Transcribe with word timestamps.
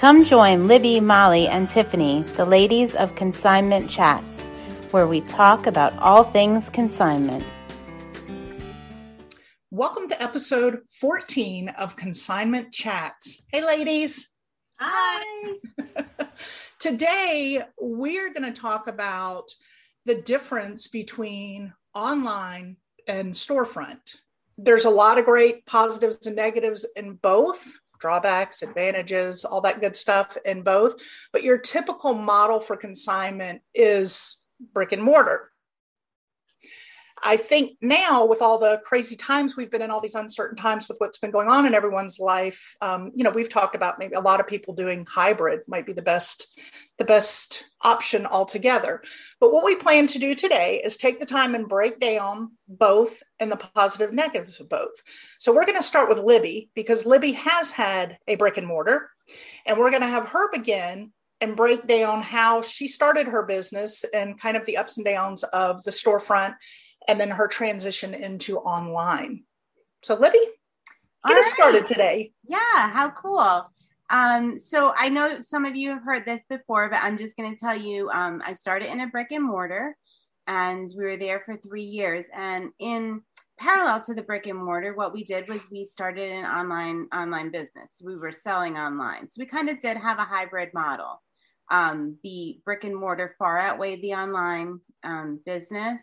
Come 0.00 0.24
join 0.24 0.66
Libby, 0.66 0.98
Molly, 0.98 1.46
and 1.46 1.68
Tiffany, 1.68 2.22
the 2.34 2.46
ladies 2.46 2.94
of 2.94 3.14
Consignment 3.16 3.90
Chats, 3.90 4.44
where 4.92 5.06
we 5.06 5.20
talk 5.20 5.66
about 5.66 5.92
all 5.98 6.24
things 6.24 6.70
consignment. 6.70 7.44
Welcome 9.70 10.08
to 10.08 10.22
episode 10.22 10.78
14 10.98 11.68
of 11.68 11.96
Consignment 11.96 12.72
Chats. 12.72 13.42
Hey, 13.52 13.62
ladies. 13.62 14.30
Hi. 14.78 15.56
Today, 16.78 17.62
we're 17.78 18.32
going 18.32 18.50
to 18.50 18.58
talk 18.58 18.86
about 18.86 19.50
the 20.06 20.14
difference 20.14 20.88
between 20.88 21.74
online 21.92 22.78
and 23.06 23.34
storefront. 23.34 24.16
There's 24.56 24.86
a 24.86 24.90
lot 24.90 25.18
of 25.18 25.26
great 25.26 25.66
positives 25.66 26.26
and 26.26 26.36
negatives 26.36 26.86
in 26.96 27.16
both 27.16 27.70
drawbacks, 28.00 28.62
advantages, 28.62 29.44
all 29.44 29.60
that 29.60 29.80
good 29.80 29.96
stuff 29.96 30.36
in 30.44 30.62
both. 30.62 31.00
But 31.32 31.42
your 31.42 31.58
typical 31.58 32.14
model 32.14 32.58
for 32.58 32.76
consignment 32.76 33.62
is 33.74 34.38
brick 34.72 34.92
and 34.92 35.02
mortar. 35.02 35.50
I 37.22 37.36
think 37.36 37.76
now, 37.80 38.24
with 38.24 38.40
all 38.40 38.58
the 38.58 38.80
crazy 38.84 39.16
times 39.16 39.56
we've 39.56 39.70
been 39.70 39.82
in, 39.82 39.90
all 39.90 40.00
these 40.00 40.14
uncertain 40.14 40.56
times 40.56 40.88
with 40.88 40.98
what's 40.98 41.18
been 41.18 41.30
going 41.30 41.48
on 41.48 41.66
in 41.66 41.74
everyone's 41.74 42.18
life, 42.18 42.76
um, 42.80 43.10
you 43.14 43.24
know, 43.24 43.30
we've 43.30 43.48
talked 43.48 43.74
about 43.74 43.98
maybe 43.98 44.14
a 44.14 44.20
lot 44.20 44.40
of 44.40 44.46
people 44.46 44.74
doing 44.74 45.06
hybrid 45.06 45.60
might 45.68 45.86
be 45.86 45.92
the 45.92 46.02
best, 46.02 46.48
the 46.98 47.04
best 47.04 47.64
option 47.82 48.26
altogether. 48.26 49.02
But 49.38 49.52
what 49.52 49.64
we 49.64 49.76
plan 49.76 50.06
to 50.08 50.18
do 50.18 50.34
today 50.34 50.80
is 50.82 50.96
take 50.96 51.20
the 51.20 51.26
time 51.26 51.54
and 51.54 51.68
break 51.68 52.00
down 52.00 52.52
both 52.68 53.22
and 53.38 53.52
the 53.52 53.56
positive 53.56 54.12
negatives 54.12 54.60
of 54.60 54.68
both. 54.68 55.02
So 55.38 55.52
we're 55.52 55.66
going 55.66 55.78
to 55.78 55.82
start 55.82 56.08
with 56.08 56.18
Libby 56.18 56.70
because 56.74 57.04
Libby 57.04 57.32
has 57.32 57.70
had 57.70 58.18
a 58.28 58.36
brick 58.36 58.56
and 58.56 58.66
mortar, 58.66 59.10
and 59.66 59.78
we're 59.78 59.90
going 59.90 60.02
to 60.02 60.08
have 60.08 60.28
her 60.28 60.50
begin 60.50 61.12
and 61.40 61.56
break 61.56 61.86
down 61.86 62.22
how 62.22 62.62
she 62.62 62.86
started 62.86 63.26
her 63.26 63.44
business 63.44 64.04
and 64.12 64.38
kind 64.38 64.56
of 64.56 64.66
the 64.66 64.76
ups 64.76 64.96
and 64.96 65.06
downs 65.06 65.42
of 65.42 65.82
the 65.84 65.90
storefront 65.90 66.54
and 67.10 67.20
then 67.20 67.30
her 67.30 67.48
transition 67.48 68.14
into 68.14 68.58
online. 68.58 69.42
So, 70.02 70.14
Libby, 70.14 70.38
get 70.38 71.34
All 71.34 71.38
us 71.38 71.44
right. 71.44 71.52
started 71.52 71.84
today. 71.84 72.32
Yeah, 72.46 72.88
how 72.88 73.10
cool. 73.10 73.68
Um, 74.10 74.56
so 74.56 74.92
I 74.96 75.08
know 75.08 75.40
some 75.40 75.64
of 75.64 75.74
you 75.74 75.90
have 75.90 76.04
heard 76.04 76.24
this 76.24 76.42
before, 76.48 76.88
but 76.88 77.00
I'm 77.02 77.18
just 77.18 77.36
going 77.36 77.52
to 77.52 77.58
tell 77.58 77.76
you 77.76 78.08
um, 78.10 78.40
I 78.46 78.54
started 78.54 78.92
in 78.92 79.00
a 79.00 79.08
brick 79.08 79.32
and 79.32 79.44
mortar 79.44 79.96
and 80.46 80.92
we 80.96 81.04
were 81.04 81.16
there 81.16 81.42
for 81.44 81.56
three 81.56 81.82
years. 81.82 82.24
And 82.32 82.70
in 82.78 83.22
parallel 83.58 84.02
to 84.04 84.14
the 84.14 84.22
brick 84.22 84.46
and 84.46 84.58
mortar, 84.58 84.94
what 84.94 85.12
we 85.12 85.24
did 85.24 85.48
was 85.48 85.60
we 85.70 85.84
started 85.84 86.30
an 86.30 86.44
online 86.44 87.08
online 87.12 87.50
business. 87.50 88.00
We 88.04 88.16
were 88.16 88.32
selling 88.32 88.76
online. 88.76 89.28
So 89.30 89.40
we 89.40 89.46
kind 89.46 89.68
of 89.68 89.80
did 89.80 89.96
have 89.96 90.18
a 90.18 90.24
hybrid 90.24 90.72
model. 90.74 91.20
Um, 91.72 92.18
the 92.22 92.60
brick 92.64 92.84
and 92.84 92.96
mortar 92.96 93.34
far 93.38 93.60
outweighed 93.60 94.02
the 94.02 94.14
online 94.14 94.80
um, 95.04 95.40
business 95.44 96.02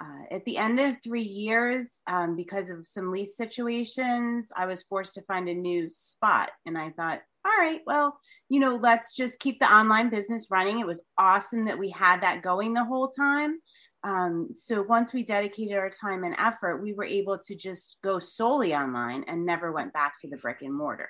uh, 0.00 0.34
at 0.34 0.44
the 0.44 0.56
end 0.56 0.80
of 0.80 0.96
three 1.02 1.22
years, 1.22 1.88
um, 2.06 2.36
because 2.36 2.70
of 2.70 2.86
some 2.86 3.12
lease 3.12 3.36
situations, 3.36 4.50
I 4.56 4.66
was 4.66 4.82
forced 4.82 5.14
to 5.14 5.22
find 5.22 5.48
a 5.48 5.54
new 5.54 5.88
spot. 5.90 6.50
And 6.66 6.76
I 6.76 6.90
thought, 6.90 7.20
all 7.44 7.52
right, 7.58 7.80
well, 7.86 8.18
you 8.48 8.60
know, 8.60 8.76
let's 8.76 9.14
just 9.14 9.38
keep 9.38 9.60
the 9.60 9.72
online 9.72 10.10
business 10.10 10.48
running. 10.50 10.80
It 10.80 10.86
was 10.86 11.02
awesome 11.18 11.64
that 11.66 11.78
we 11.78 11.90
had 11.90 12.22
that 12.22 12.42
going 12.42 12.74
the 12.74 12.84
whole 12.84 13.08
time. 13.08 13.60
Um, 14.02 14.50
so 14.54 14.82
once 14.82 15.12
we 15.12 15.24
dedicated 15.24 15.76
our 15.76 15.90
time 15.90 16.24
and 16.24 16.34
effort, 16.38 16.82
we 16.82 16.92
were 16.92 17.04
able 17.04 17.38
to 17.38 17.54
just 17.54 17.96
go 18.02 18.18
solely 18.18 18.74
online 18.74 19.24
and 19.28 19.46
never 19.46 19.72
went 19.72 19.92
back 19.92 20.14
to 20.20 20.28
the 20.28 20.36
brick 20.36 20.58
and 20.60 20.74
mortar 20.74 21.08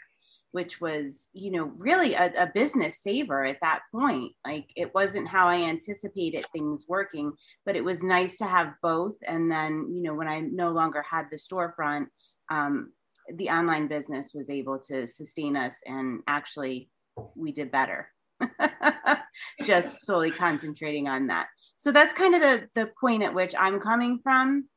which 0.54 0.80
was 0.80 1.26
you 1.32 1.50
know 1.50 1.64
really 1.76 2.14
a, 2.14 2.32
a, 2.38 2.50
business 2.54 3.02
saver 3.02 3.44
at 3.44 3.58
that 3.60 3.80
point. 3.92 4.32
Like 4.46 4.70
it 4.76 4.94
wasn't 4.94 5.26
how 5.26 5.48
i 5.48 5.56
anticipated 5.56 6.46
things 6.52 6.84
working 6.86 7.32
but 7.66 7.74
it 7.74 7.82
was 7.82 8.04
nice 8.04 8.36
to 8.38 8.44
have 8.44 8.74
both. 8.80 9.16
And 9.26 9.50
then 9.50 9.90
you 9.92 10.00
know 10.02 10.14
when 10.14 10.28
i 10.28 10.38
no 10.40 10.70
longer 10.70 11.02
had 11.02 11.26
the 11.30 11.36
storefront 11.36 12.06
um, 12.50 12.92
the 13.34 13.50
online 13.50 13.88
business 13.88 14.30
was 14.32 14.48
able 14.48 14.78
to 14.78 15.08
sustain 15.08 15.56
us 15.56 15.74
and 15.86 16.20
actually 16.28 16.88
we 17.34 17.50
did 17.50 17.72
better. 17.72 18.08
Just 19.64 20.06
solely 20.06 20.30
concentrating 20.30 21.08
on 21.08 21.26
that. 21.28 21.48
So 21.78 21.90
that's 21.90 22.14
kind 22.14 22.36
of 22.36 22.40
the 22.40 22.68
the 22.76 22.90
point 23.00 23.24
at 23.24 23.34
which 23.34 23.54
i'm 23.58 23.80
coming 23.80 24.20
from 24.22 24.68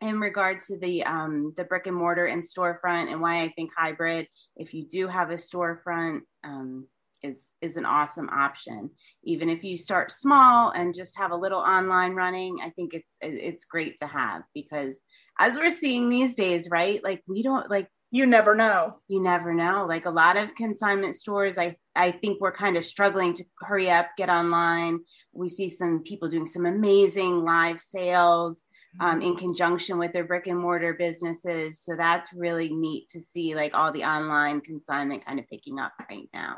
in 0.00 0.18
regard 0.18 0.60
to 0.62 0.78
the 0.78 1.04
um, 1.04 1.52
the 1.56 1.64
brick 1.64 1.86
and 1.86 1.96
mortar 1.96 2.26
and 2.26 2.42
storefront 2.42 3.10
and 3.10 3.20
why 3.20 3.42
I 3.42 3.48
think 3.50 3.70
hybrid, 3.76 4.26
if 4.56 4.72
you 4.74 4.86
do 4.86 5.06
have 5.08 5.30
a 5.30 5.34
storefront, 5.34 6.20
um, 6.44 6.86
is 7.22 7.38
is 7.60 7.76
an 7.76 7.84
awesome 7.84 8.28
option. 8.30 8.90
Even 9.24 9.48
if 9.48 9.62
you 9.62 9.76
start 9.76 10.12
small 10.12 10.70
and 10.70 10.94
just 10.94 11.18
have 11.18 11.32
a 11.32 11.36
little 11.36 11.60
online 11.60 12.14
running, 12.14 12.58
I 12.62 12.70
think 12.70 12.94
it's 12.94 13.14
it's 13.20 13.64
great 13.64 13.98
to 13.98 14.06
have 14.06 14.42
because 14.54 14.98
as 15.38 15.56
we're 15.56 15.70
seeing 15.70 16.08
these 16.08 16.34
days, 16.34 16.68
right? 16.70 17.02
Like 17.04 17.22
we 17.26 17.42
don't 17.42 17.70
like 17.70 17.88
you 18.12 18.26
never 18.26 18.56
know. 18.56 18.96
You 19.06 19.22
never 19.22 19.54
know. 19.54 19.86
Like 19.88 20.06
a 20.06 20.10
lot 20.10 20.36
of 20.36 20.54
consignment 20.54 21.16
stores, 21.16 21.58
I 21.58 21.76
I 21.94 22.10
think 22.10 22.40
we're 22.40 22.52
kind 22.52 22.76
of 22.76 22.84
struggling 22.84 23.34
to 23.34 23.44
hurry 23.60 23.90
up, 23.90 24.08
get 24.16 24.30
online. 24.30 25.00
We 25.32 25.48
see 25.48 25.68
some 25.68 26.02
people 26.02 26.28
doing 26.28 26.46
some 26.46 26.66
amazing 26.66 27.44
live 27.44 27.80
sales 27.80 28.64
um, 28.98 29.22
in 29.22 29.36
conjunction 29.36 29.98
with 29.98 30.12
their 30.12 30.24
brick 30.24 30.46
and 30.46 30.58
mortar 30.58 30.94
businesses. 30.94 31.80
So 31.82 31.94
that's 31.96 32.32
really 32.32 32.72
neat 32.74 33.08
to 33.10 33.20
see 33.20 33.54
like 33.54 33.72
all 33.74 33.92
the 33.92 34.04
online 34.04 34.60
consignment 34.60 35.24
kind 35.24 35.38
of 35.38 35.48
picking 35.48 35.78
up 35.78 35.92
right 36.10 36.28
now. 36.34 36.56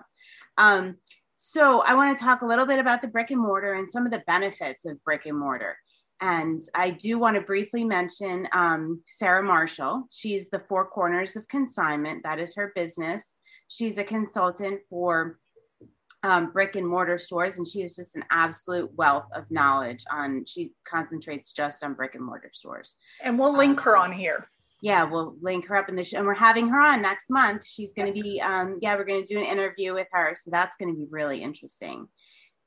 Um, 0.56 0.97
so 1.37 1.82
I 1.82 1.94
want 1.94 2.16
to 2.16 2.25
talk 2.25 2.43
a 2.43 2.47
little 2.47 2.66
bit 2.66 2.78
about 2.78 3.03
the 3.03 3.09
brick 3.09 3.31
and 3.31 3.41
mortar 3.41 3.75
and 3.75 3.91
some 3.91 4.06
of 4.06 4.12
the 4.12 4.22
benefits 4.26 4.87
of 4.87 5.03
brick 5.04 5.26
and 5.26 5.38
mortar. 5.38 5.76
And 6.20 6.62
I 6.75 6.91
do 6.91 7.19
want 7.19 7.34
to 7.34 7.43
briefly 7.43 7.84
mention 7.84 8.49
um, 8.53 9.03
Sarah 9.06 9.43
Marshall. 9.43 10.04
She's 10.10 10.49
the 10.50 10.62
Four 10.69 10.87
Corners 10.87 11.34
of 11.34 11.49
Consignment. 11.49 12.22
That 12.22 12.38
is 12.38 12.54
her 12.54 12.72
business. 12.76 13.34
She's 13.66 13.99
a 13.99 14.04
consultant 14.04 14.82
for 14.88 15.41
um, 16.22 16.52
brick 16.52 16.76
and 16.76 16.86
mortar 16.86 17.18
stores, 17.18 17.58
and 17.58 17.66
she 17.66 17.82
is 17.82 17.96
just 17.96 18.16
an 18.16 18.24
absolute 18.30 18.90
wealth 18.94 19.26
of 19.34 19.50
knowledge 19.50 20.04
on. 20.10 20.44
She 20.46 20.70
concentrates 20.86 21.52
just 21.52 21.82
on 21.82 21.94
brick 21.94 22.14
and 22.14 22.24
mortar 22.24 22.50
stores. 22.52 22.94
And 23.22 23.38
we'll 23.38 23.56
link 23.56 23.78
um, 23.78 23.84
her 23.84 23.96
on 23.96 24.12
here. 24.12 24.46
Yeah, 24.80 25.04
we'll 25.04 25.36
link 25.40 25.66
her 25.66 25.76
up 25.76 25.88
in 25.88 25.96
the 25.96 26.04
show, 26.04 26.18
and 26.18 26.26
we're 26.26 26.34
having 26.34 26.68
her 26.68 26.80
on 26.80 27.02
next 27.02 27.30
month. 27.30 27.66
She's 27.66 27.92
going 27.94 28.12
to 28.12 28.22
be, 28.22 28.40
um, 28.40 28.78
yeah, 28.80 28.96
we're 28.96 29.04
going 29.04 29.24
to 29.24 29.34
do 29.34 29.38
an 29.38 29.46
interview 29.46 29.94
with 29.94 30.08
her, 30.12 30.36
so 30.40 30.50
that's 30.50 30.76
going 30.76 30.92
to 30.92 30.98
be 30.98 31.06
really 31.10 31.42
interesting. 31.42 32.08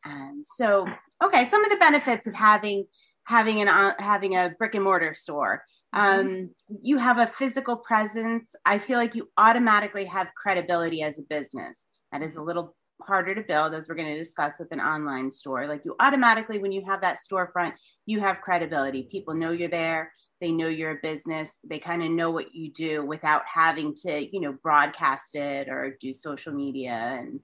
And 0.05 0.45
so, 0.45 0.87
okay, 1.23 1.49
some 1.49 1.63
of 1.66 1.72
the 1.72 1.77
benefits 1.77 2.27
of 2.27 2.33
having 2.33 2.85
having 3.25 3.61
an 3.61 3.67
uh, 3.67 3.95
having 3.99 4.35
a 4.35 4.53
brick 4.57 4.75
and 4.75 4.83
mortar 4.83 5.13
store. 5.13 5.63
Mm-hmm. 5.93 6.27
Um, 6.27 6.49
you 6.81 6.97
have 6.97 7.17
a 7.17 7.27
physical 7.27 7.77
presence. 7.77 8.49
I 8.66 8.79
feel 8.79 8.97
like 8.97 9.16
you 9.16 9.29
automatically 9.37 10.05
have 10.05 10.27
credibility 10.35 11.01
as 11.01 11.17
a 11.17 11.23
business. 11.23 11.85
That 12.11 12.22
is 12.22 12.35
a 12.35 12.41
little 12.41 12.75
harder 13.01 13.35
to 13.35 13.41
build 13.41 13.73
as 13.73 13.88
we're 13.88 13.95
going 13.95 14.13
to 14.13 14.23
discuss 14.23 14.59
with 14.59 14.72
an 14.72 14.79
online 14.79 15.29
store. 15.29 15.67
Like 15.67 15.83
you 15.85 15.95
automatically 16.00 16.59
when 16.59 16.72
you 16.72 16.83
have 16.85 17.01
that 17.01 17.17
storefront 17.19 17.73
you 18.06 18.19
have 18.19 18.41
credibility. 18.41 19.03
People 19.03 19.33
know 19.33 19.51
you're 19.51 19.67
there. 19.67 20.13
They 20.41 20.51
know 20.51 20.67
you're 20.67 20.91
a 20.97 21.01
business. 21.01 21.57
They 21.63 21.79
kind 21.79 22.03
of 22.03 22.11
know 22.11 22.31
what 22.31 22.53
you 22.53 22.72
do 22.72 23.05
without 23.05 23.44
having 23.51 23.95
to 24.03 24.28
you 24.31 24.41
know 24.41 24.53
broadcast 24.63 25.35
it 25.35 25.69
or 25.69 25.97
do 26.00 26.13
social 26.13 26.53
media 26.53 27.17
and 27.19 27.39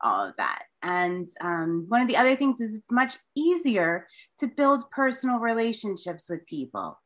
all 0.00 0.28
of 0.28 0.34
that. 0.36 0.64
And 0.82 1.28
um, 1.40 1.86
one 1.88 2.02
of 2.02 2.08
the 2.08 2.16
other 2.16 2.36
things 2.36 2.60
is 2.60 2.74
it's 2.74 2.90
much 2.90 3.16
easier 3.34 4.06
to 4.38 4.46
build 4.46 4.90
personal 4.90 5.38
relationships 5.38 6.26
with 6.28 6.46
people 6.46 6.98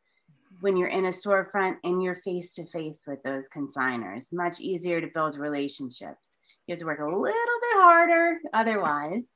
when 0.61 0.77
you're 0.77 0.89
in 0.89 1.05
a 1.05 1.11
storefront 1.11 1.77
and 1.85 2.03
you're 2.03 2.17
face 2.17 2.55
to 2.55 2.67
face 2.67 3.05
with 3.07 3.23
those 3.23 3.49
consigners. 3.49 4.27
Much 4.33 4.61
easier 4.61 5.01
to 5.01 5.07
build 5.15 5.37
relationships 5.37 6.38
you 6.69 6.73
have 6.73 6.81
to 6.81 6.87
work 6.87 7.01
a 7.01 7.05
little 7.05 7.23
bit 7.23 7.77
harder 7.77 8.39
otherwise. 8.53 9.35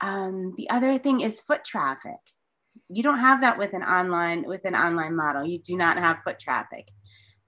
Um, 0.00 0.54
the 0.56 0.70
other 0.70 0.96
thing 0.96 1.22
is 1.22 1.40
foot 1.40 1.64
traffic. 1.64 2.20
You 2.88 3.02
don't 3.02 3.18
have 3.18 3.40
that 3.40 3.58
with 3.58 3.74
an 3.74 3.82
online 3.82 4.44
with 4.46 4.64
an 4.64 4.76
online 4.76 5.16
model. 5.16 5.44
You 5.44 5.58
do 5.58 5.76
not 5.76 5.98
have 5.98 6.22
foot 6.24 6.38
traffic. 6.38 6.88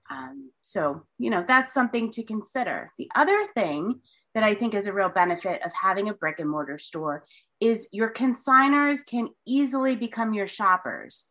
Um, 0.09 0.51
so 0.59 1.03
you 1.17 1.29
know 1.29 1.45
that's 1.47 1.73
something 1.73 2.11
to 2.11 2.23
consider. 2.23 2.91
The 2.97 3.09
other 3.15 3.47
thing 3.55 4.01
that 4.33 4.43
I 4.43 4.53
think 4.53 4.73
is 4.73 4.87
a 4.87 4.93
real 4.93 5.09
benefit 5.09 5.61
of 5.63 5.71
having 5.73 6.09
a 6.09 6.13
brick 6.13 6.39
and 6.39 6.49
mortar 6.49 6.77
store 6.77 7.25
is 7.61 7.87
your 7.91 8.11
consigners 8.11 9.05
can 9.05 9.29
easily 9.45 9.95
become 9.95 10.33
your 10.33 10.47
shoppers. 10.47 11.25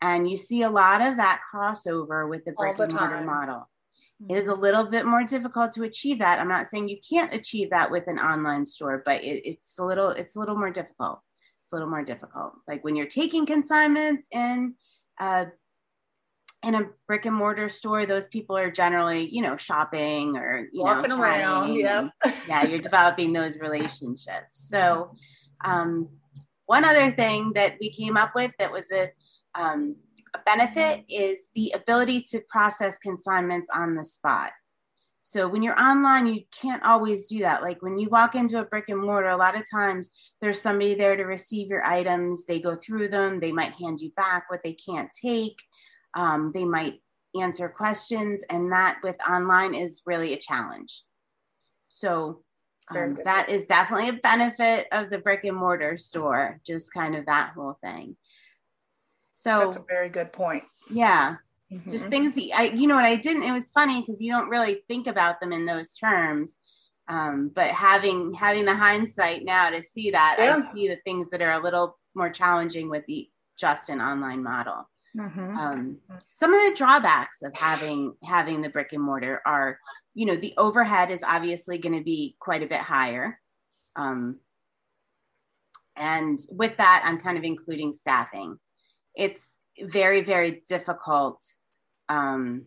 And 0.00 0.28
you 0.28 0.36
see 0.36 0.62
a 0.62 0.70
lot 0.70 1.00
of 1.00 1.16
that 1.18 1.40
crossover 1.54 2.28
with 2.28 2.44
the 2.44 2.52
brick 2.52 2.76
the 2.76 2.84
and 2.84 2.92
mortar 2.92 3.22
model. 3.22 3.68
It 4.28 4.42
is 4.42 4.48
a 4.48 4.54
little 4.54 4.84
bit 4.84 5.06
more 5.06 5.24
difficult 5.24 5.72
to 5.74 5.84
achieve 5.84 6.18
that. 6.20 6.38
I'm 6.38 6.48
not 6.48 6.68
saying 6.68 6.88
you 6.88 6.98
can't 7.08 7.34
achieve 7.34 7.70
that 7.70 7.90
with 7.90 8.06
an 8.06 8.18
online 8.18 8.66
store, 8.66 9.02
but 9.04 9.22
it, 9.22 9.42
it's 9.44 9.78
a 9.78 9.84
little 9.84 10.10
it's 10.10 10.36
a 10.36 10.38
little 10.38 10.56
more 10.56 10.70
difficult. 10.70 11.20
It's 11.64 11.72
a 11.72 11.76
little 11.76 11.90
more 11.90 12.04
difficult. 12.04 12.52
Like 12.68 12.84
when 12.84 12.96
you're 12.96 13.06
taking 13.06 13.46
consignments 13.46 14.26
in 14.30 14.74
uh, 15.20 15.46
in 16.62 16.76
a 16.76 16.88
brick 17.08 17.26
and 17.26 17.34
mortar 17.34 17.68
store, 17.68 18.06
those 18.06 18.28
people 18.28 18.56
are 18.56 18.70
generally, 18.70 19.28
you 19.28 19.42
know, 19.42 19.56
shopping 19.56 20.36
or 20.36 20.68
you 20.72 20.82
walking 20.82 21.10
know, 21.10 21.20
around. 21.20 21.74
Yeah, 21.74 22.08
yeah, 22.48 22.64
you're 22.64 22.80
developing 22.80 23.32
those 23.32 23.58
relationships. 23.58 24.68
So, 24.68 25.16
um, 25.64 26.08
one 26.66 26.84
other 26.84 27.10
thing 27.10 27.52
that 27.54 27.74
we 27.80 27.90
came 27.90 28.16
up 28.16 28.34
with 28.34 28.52
that 28.58 28.70
was 28.70 28.84
a, 28.92 29.10
um, 29.54 29.96
a 30.11 30.11
benefit 30.46 31.04
is 31.08 31.42
the 31.54 31.72
ability 31.74 32.22
to 32.30 32.40
process 32.48 32.98
consignments 32.98 33.68
on 33.72 33.94
the 33.94 34.04
spot. 34.04 34.52
So 35.22 35.48
when 35.48 35.62
you're 35.62 35.80
online, 35.80 36.26
you 36.26 36.42
can't 36.50 36.82
always 36.82 37.26
do 37.28 37.40
that. 37.40 37.62
Like 37.62 37.80
when 37.80 37.98
you 37.98 38.08
walk 38.08 38.34
into 38.34 38.58
a 38.58 38.64
brick 38.64 38.88
and 38.88 39.00
mortar, 39.00 39.28
a 39.28 39.36
lot 39.36 39.56
of 39.56 39.68
times 39.70 40.10
there's 40.40 40.60
somebody 40.60 40.94
there 40.94 41.16
to 41.16 41.24
receive 41.24 41.68
your 41.68 41.84
items. 41.84 42.44
They 42.44 42.60
go 42.60 42.76
through 42.76 43.08
them. 43.08 43.40
They 43.40 43.52
might 43.52 43.72
hand 43.72 44.00
you 44.00 44.10
back 44.16 44.50
what 44.50 44.60
they 44.62 44.74
can't 44.74 45.10
take. 45.22 45.58
Um, 46.14 46.50
they 46.52 46.64
might 46.64 47.00
answer 47.40 47.68
questions, 47.68 48.42
and 48.50 48.70
that 48.72 48.98
with 49.02 49.16
online 49.26 49.74
is 49.74 50.02
really 50.04 50.34
a 50.34 50.38
challenge. 50.38 51.02
So 51.88 52.42
um, 52.90 53.18
that 53.24 53.48
is 53.48 53.64
definitely 53.66 54.10
a 54.10 54.14
benefit 54.14 54.86
of 54.92 55.08
the 55.08 55.18
brick 55.18 55.44
and 55.44 55.56
mortar 55.56 55.96
store, 55.96 56.60
just 56.66 56.92
kind 56.92 57.14
of 57.14 57.26
that 57.26 57.52
whole 57.54 57.78
thing. 57.82 58.16
So 59.42 59.58
that's 59.58 59.76
a 59.76 59.84
very 59.88 60.08
good 60.08 60.32
point. 60.32 60.62
Yeah. 60.88 61.36
Mm-hmm. 61.72 61.90
Just 61.90 62.06
things 62.06 62.38
I, 62.54 62.72
you 62.74 62.86
know 62.86 62.94
what 62.94 63.04
I 63.04 63.16
didn't, 63.16 63.42
it 63.42 63.52
was 63.52 63.70
funny 63.70 64.00
because 64.00 64.20
you 64.20 64.30
don't 64.30 64.48
really 64.48 64.82
think 64.86 65.08
about 65.08 65.40
them 65.40 65.52
in 65.52 65.66
those 65.66 65.94
terms. 65.94 66.56
Um, 67.08 67.50
but 67.52 67.66
having 67.68 68.32
having 68.34 68.64
the 68.64 68.74
hindsight 68.74 69.44
now 69.44 69.70
to 69.70 69.82
see 69.82 70.12
that, 70.12 70.36
yeah. 70.38 70.62
I 70.70 70.72
see 70.72 70.86
the 70.86 71.00
things 71.04 71.28
that 71.30 71.42
are 71.42 71.50
a 71.50 71.62
little 71.62 71.98
more 72.14 72.30
challenging 72.30 72.88
with 72.88 73.04
the 73.06 73.28
just 73.58 73.88
an 73.88 74.00
online 74.00 74.44
model. 74.44 74.88
Mm-hmm. 75.16 75.58
Um, 75.58 75.96
some 76.30 76.54
of 76.54 76.60
the 76.62 76.76
drawbacks 76.76 77.42
of 77.42 77.56
having 77.56 78.14
having 78.22 78.62
the 78.62 78.68
brick 78.68 78.92
and 78.92 79.02
mortar 79.02 79.42
are, 79.44 79.78
you 80.14 80.24
know, 80.24 80.36
the 80.36 80.54
overhead 80.56 81.10
is 81.10 81.24
obviously 81.24 81.78
going 81.78 81.98
to 81.98 82.04
be 82.04 82.36
quite 82.38 82.62
a 82.62 82.68
bit 82.68 82.80
higher. 82.80 83.40
Um, 83.96 84.38
and 85.96 86.38
with 86.50 86.76
that, 86.76 87.02
I'm 87.04 87.18
kind 87.18 87.36
of 87.36 87.44
including 87.44 87.92
staffing. 87.92 88.58
It's 89.14 89.42
very, 89.80 90.22
very 90.22 90.62
difficult 90.68 91.42
um, 92.08 92.66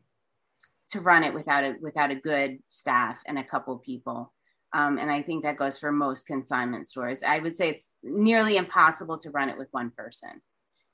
to 0.92 1.02
run 1.02 1.24
it 1.24 1.34
without 1.34 1.64
a 1.64 1.76
without 1.82 2.12
a 2.12 2.16
good 2.16 2.60
staff 2.68 3.18
and 3.26 3.38
a 3.38 3.44
couple 3.44 3.78
people. 3.78 4.32
Um, 4.74 4.98
and 4.98 5.10
I 5.10 5.22
think 5.22 5.44
that 5.44 5.58
goes 5.58 5.80
for 5.80 5.92
most 5.92 6.28
consignment 6.28 6.88
stores. 6.88 7.24
I 7.24 7.40
would 7.40 7.56
say 7.56 7.70
it's 7.70 7.88
nearly 8.04 8.58
impossible 8.58 9.18
to 9.20 9.30
run 9.30 9.50
it 9.50 9.58
with 9.58 9.70
one 9.72 9.92
person. 9.92 10.42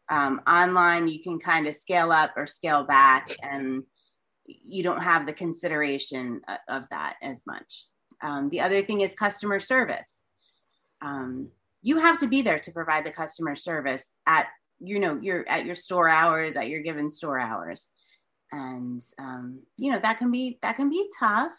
Um, 0.10 0.42
online, 0.46 1.08
you 1.08 1.22
can 1.22 1.40
kind 1.40 1.68
of 1.68 1.76
scale 1.76 2.12
up 2.12 2.34
or 2.36 2.46
scale 2.46 2.84
back, 2.84 3.30
and 3.42 3.84
you 4.46 4.84
don't 4.84 5.02
have 5.02 5.26
the 5.26 5.34
consideration 5.34 6.42
of 6.68 6.84
that 6.92 7.16
as 7.22 7.42
much. 7.48 7.86
Um, 8.22 8.50
the 8.50 8.62
other 8.62 8.84
thing 8.84 9.02
is 9.02 9.16
customer 9.16 9.60
service. 9.60 10.22
Um, 11.02 11.50
you 11.82 11.98
have 11.98 12.20
to 12.20 12.28
be 12.28 12.42
there 12.42 12.60
to 12.60 12.72
provide 12.72 13.06
the 13.06 13.12
customer 13.12 13.56
service 13.56 14.06
at 14.28 14.48
you 14.84 15.00
know 15.00 15.20
you're 15.22 15.48
at 15.48 15.66
your 15.66 15.76
store 15.76 16.10
hours 16.10 16.56
at 16.56 16.70
your 16.70 16.82
given 16.82 17.12
store 17.12 17.40
hours. 17.40 17.88
And 18.52 19.02
um, 19.18 19.62
you 19.78 19.92
know 19.92 20.00
that 20.02 20.18
can 20.18 20.32
be 20.32 20.60
that 20.62 20.76
can 20.76 20.90
be 20.90 21.10
tough. 21.20 21.54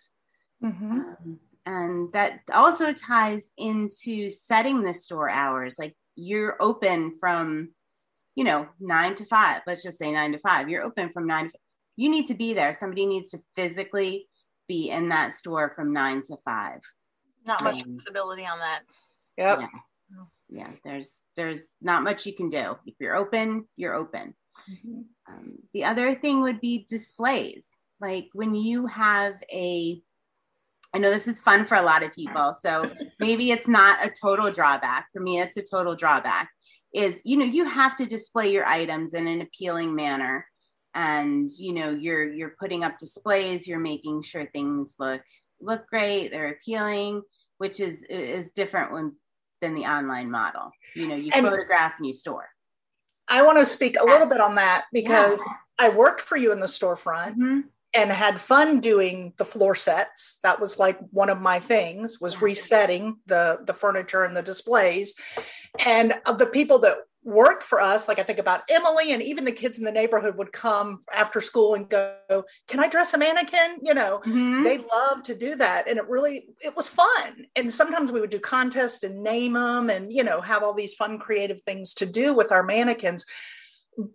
Mm-hmm. 0.63 0.91
um, 0.93 1.41
and 1.67 2.13
that 2.13 2.41
also 2.53 2.93
ties 2.93 3.51
into 3.57 4.31
setting 4.31 4.83
the 4.83 4.95
store 4.95 5.29
hours. 5.29 5.77
Like 5.79 5.97
you're 6.17 6.57
open 6.61 7.17
from 7.19 7.71
you 8.35 8.45
know 8.45 8.67
nine 8.81 9.15
to 9.17 9.25
five 9.27 9.63
let's 9.67 9.83
just 9.83 9.99
say 9.99 10.13
nine 10.13 10.33
to 10.33 10.39
five. 10.39 10.69
You're 10.69 10.83
open 10.83 11.11
from 11.11 11.27
nine 11.27 11.51
to, 11.51 11.59
you 11.97 12.11
need 12.11 12.27
to 12.27 12.35
be 12.35 12.53
there. 12.53 12.75
Somebody 12.75 13.07
needs 13.07 13.31
to 13.31 13.41
physically 13.55 14.29
be 14.69 14.91
in 14.91 15.09
that 15.11 15.35
store 15.35 15.73
from 15.75 15.93
nine 15.93 16.23
to 16.25 16.37
five. 16.45 16.81
Not 17.47 17.63
much 17.63 17.83
flexibility 17.83 18.45
on 18.45 18.59
that. 18.59 18.83
Yep. 19.39 19.61
Yeah 19.61 19.67
yeah 20.53 20.71
there's 20.85 21.21
there's 21.37 21.69
not 21.81 22.05
much 22.05 22.27
you 22.27 22.35
can 22.35 22.51
do. 22.51 22.77
If 22.87 22.95
you're 23.01 23.17
open 23.17 23.67
you're 23.77 23.95
open. 23.95 24.35
Mm-hmm. 24.71 25.01
um, 25.29 25.59
the 25.73 25.85
other 25.85 26.15
thing 26.15 26.43
would 26.43 26.61
be 26.61 26.87
displays. 26.89 27.65
Like 28.01 28.29
when 28.33 28.55
you 28.55 28.87
have 28.87 29.35
a 29.53 30.01
i 30.95 30.99
know 30.99 31.11
this 31.11 31.27
is 31.27 31.41
fun 31.41 31.65
for 31.67 31.77
a 31.77 31.83
lot 31.83 32.03
of 32.03 32.13
people 32.13 32.55
so 32.55 32.91
maybe 33.19 33.51
it's 33.51 33.69
not 33.69 34.05
a 34.05 34.11
total 34.11 34.51
drawback. 34.53 35.07
For 35.13 35.21
me 35.21 35.41
it's 35.41 35.57
a 35.57 35.63
total 35.63 35.97
drawback. 35.97 36.51
Is 36.93 37.21
you 37.25 37.37
know 37.39 37.45
you 37.45 37.65
have 37.65 37.97
to 37.97 38.07
display 38.07 38.53
your 38.53 38.67
items 38.67 39.15
in 39.15 39.27
an 39.27 39.41
appealing 39.41 39.95
manner. 39.95 40.47
And 40.95 41.49
you 41.59 41.73
know 41.73 41.91
you're 41.91 42.31
you're 42.31 42.57
putting 42.61 42.85
up 42.85 42.99
displays 42.99 43.67
you're 43.67 43.79
making 43.79 44.23
sure 44.23 44.47
things 44.53 44.95
look 44.99 45.23
look 45.59 45.87
great 45.89 46.29
they're 46.33 46.51
appealing 46.51 47.23
which 47.63 47.79
is 47.79 48.03
is 48.11 48.51
different 48.51 48.93
when 48.93 49.13
than 49.63 49.75
the 49.75 49.87
online 49.87 50.31
model. 50.31 50.71
You 50.95 51.09
know, 51.09 51.17
you 51.17 51.31
and 51.35 51.47
photograph 51.47 51.95
and 51.97 52.07
you 52.07 52.13
store. 52.13 52.51
I 53.29 53.41
want 53.41 53.59
to 53.59 53.65
speak 53.65 53.99
a 53.99 54.05
little 54.05 54.27
bit 54.27 54.43
on 54.43 54.57
that 54.57 54.85
because 54.93 55.39
yeah. 55.39 55.55
I 55.79 55.89
worked 55.89 56.21
for 56.21 56.37
you 56.37 56.53
in 56.53 56.61
the 56.61 56.67
storefront 56.67 57.31
mm-hmm. 57.31 57.61
and 57.95 58.11
had 58.11 58.39
fun 58.39 58.81
doing 58.81 59.33
the 59.39 59.47
floor 59.47 59.75
sets. 59.75 60.39
That 60.43 60.61
was 60.61 60.79
like 60.79 60.99
one 61.11 61.31
of 61.31 61.41
my 61.41 61.61
things 61.61 62.21
was 62.21 62.35
yeah. 62.35 62.41
resetting 62.43 63.17
the 63.27 63.61
the 63.65 63.73
furniture 63.73 64.25
and 64.25 64.37
the 64.37 64.43
displays. 64.43 65.15
And 65.87 66.13
of 66.27 66.37
the 66.37 66.47
people 66.47 66.81
that 66.81 66.97
worked 67.25 67.63
for 67.63 67.81
us 67.81 68.09
like 68.09 68.19
i 68.19 68.23
think 68.23 68.39
about 68.39 68.63
emily 68.69 69.13
and 69.13 69.23
even 69.23 69.45
the 69.45 69.53
kids 69.53 69.79
in 69.79 69.85
the 69.85 69.93
neighborhood 69.93 70.37
would 70.37 70.53
come 70.53 71.03
after 71.15 71.41
school 71.41 71.75
and 71.75 71.89
go 71.89 72.17
can 72.67 72.81
i 72.81 72.89
dress 72.89 73.15
a 73.15 73.19
mannequin? 73.19 73.79
You 73.83 73.95
know 73.95 74.21
mm-hmm. 74.25 74.63
they 74.63 74.79
love 74.79 75.23
to 75.25 75.35
do 75.35 75.57
that 75.57 75.89
and 75.89 75.99
it 75.99 76.09
really 76.09 76.47
it 76.61 76.77
was 76.77 76.89
fun. 76.89 77.47
And 77.57 77.73
sometimes 77.73 78.13
we 78.13 78.21
would 78.21 78.31
do 78.31 78.39
contests 78.39 79.03
and 79.03 79.23
name 79.23 79.55
them 79.55 79.91
and 79.91 80.13
you 80.13 80.25
know 80.25 80.41
have 80.41 80.63
all 80.63 80.75
these 80.75 80.95
fun 80.95 81.19
creative 81.19 81.63
things 81.63 81.95
to 81.95 82.07
do 82.07 82.35
with 82.35 82.53
our 82.53 82.63
mannequins. 82.63 83.25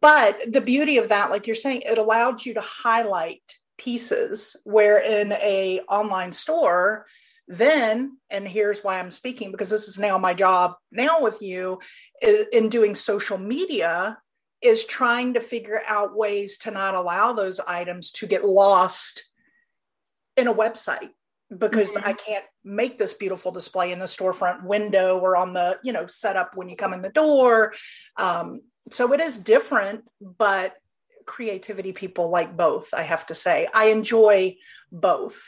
But 0.01 0.39
the 0.51 0.61
beauty 0.61 0.97
of 0.97 1.09
that 1.09 1.31
like 1.31 1.47
you're 1.47 1.55
saying 1.55 1.83
it 1.85 1.97
allowed 1.97 2.45
you 2.45 2.53
to 2.55 2.61
highlight 2.61 3.55
pieces 3.77 4.55
where 4.63 4.99
in 4.99 5.31
a 5.33 5.81
online 5.87 6.31
store 6.31 7.05
then 7.47 8.17
and 8.29 8.47
here's 8.47 8.83
why 8.83 8.99
i'm 8.99 9.11
speaking 9.11 9.51
because 9.51 9.69
this 9.69 9.87
is 9.87 9.97
now 9.97 10.17
my 10.17 10.33
job 10.33 10.75
now 10.91 11.21
with 11.21 11.41
you 11.41 11.79
in 12.51 12.69
doing 12.69 12.93
social 12.93 13.37
media 13.37 14.17
is 14.61 14.85
trying 14.85 15.33
to 15.33 15.39
figure 15.39 15.81
out 15.87 16.15
ways 16.15 16.57
to 16.57 16.71
not 16.71 16.95
allow 16.95 17.31
those 17.31 17.59
items 17.59 18.11
to 18.11 18.25
get 18.25 18.43
lost 18.43 19.23
in 20.35 20.47
a 20.47 20.53
website 20.53 21.09
because 21.55 21.89
mm-hmm. 21.89 22.07
I 22.07 22.13
can't 22.13 22.45
make 22.63 22.97
this 22.97 23.13
beautiful 23.13 23.51
display 23.51 23.91
in 23.91 23.99
the 23.99 24.05
storefront 24.05 24.63
window 24.63 25.17
or 25.19 25.37
on 25.37 25.53
the 25.53 25.79
you 25.83 25.93
know 25.93 26.07
setup 26.07 26.55
when 26.55 26.69
you 26.69 26.75
come 26.75 26.93
in 26.93 27.01
the 27.01 27.09
door. 27.09 27.73
Um, 28.17 28.61
so 28.91 29.13
it 29.13 29.19
is 29.19 29.37
different, 29.37 30.03
but 30.21 30.73
creativity 31.25 31.91
people 31.91 32.29
like 32.29 32.55
both. 32.55 32.93
I 32.93 33.03
have 33.03 33.25
to 33.27 33.35
say, 33.35 33.67
I 33.73 33.85
enjoy 33.85 34.57
both. 34.91 35.41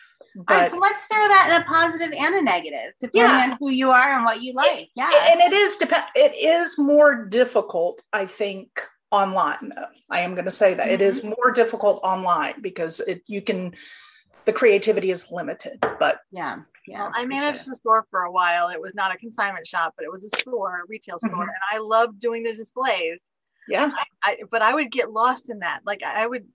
But 0.48 0.53
right, 0.53 0.72
so 0.72 0.77
let's 0.77 1.03
throw 1.05 1.27
that 1.27 1.50
in 1.50 1.62
a 1.62 1.65
positive 1.65 2.13
and 2.17 2.36
a 2.36 2.41
negative, 2.41 2.93
depending 3.01 3.29
yeah. 3.29 3.51
on 3.51 3.58
who 3.60 3.72
you 3.72 3.91
are 3.91 4.15
and 4.15 4.24
what 4.24 4.41
you 4.41 4.53
like. 4.53 4.89
Yeah, 4.96 5.12
and 5.31 5.41
it 5.41 5.51
is 5.51 5.75
depend. 5.75 6.05
It 6.15 6.34
is 6.34 6.77
more 6.77 7.25
difficult, 7.25 8.01
I 8.13 8.25
think, 8.25 8.81
online. 9.12 9.74
I 10.10 10.22
am 10.22 10.36
going 10.36 10.46
to 10.46 10.51
say 10.51 10.74
that 10.75 10.86
mm-hmm. 10.86 10.93
it 10.93 11.01
is 11.01 11.19
mm-hmm. 11.19 11.34
more 11.36 11.51
difficult 11.51 12.00
online 12.03 12.62
because 12.62 13.01
it 13.01 13.22
you 13.27 13.41
can 13.41 13.75
the 14.46 14.53
creativity 14.53 15.12
is 15.12 15.29
limited. 15.29 15.77
But 16.00 16.22
yeah, 16.31 16.60
yeah. 16.88 17.00
Well, 17.00 17.12
I 17.15 17.25
managed 17.25 17.65
sure. 17.65 17.72
the 17.72 17.75
store 17.75 18.08
for 18.10 18.22
a 18.22 18.31
while. 18.31 18.69
It 18.69 18.81
was 18.81 18.96
not 18.96 19.13
a 19.13 19.17
consignment 19.17 19.67
shop, 19.67 19.93
but 19.98 20.05
it 20.05 20.12
was 20.12 20.24
a 20.24 20.29
store, 20.39 20.84
a 20.84 20.88
retail 20.88 21.19
store, 21.19 21.31
mm-hmm. 21.31 21.41
and 21.41 21.50
I 21.69 21.79
loved 21.79 22.17
doing 22.17 22.43
the 22.43 22.53
displays. 22.53 23.19
Yeah, 23.67 23.91
I, 24.24 24.31
I, 24.31 24.38
but 24.50 24.62
I 24.62 24.74
would 24.74 24.89
get 24.89 25.12
lost 25.12 25.50
in 25.50 25.60
that. 25.60 25.81
Like 25.86 26.01
I 26.01 26.25
would 26.25 26.46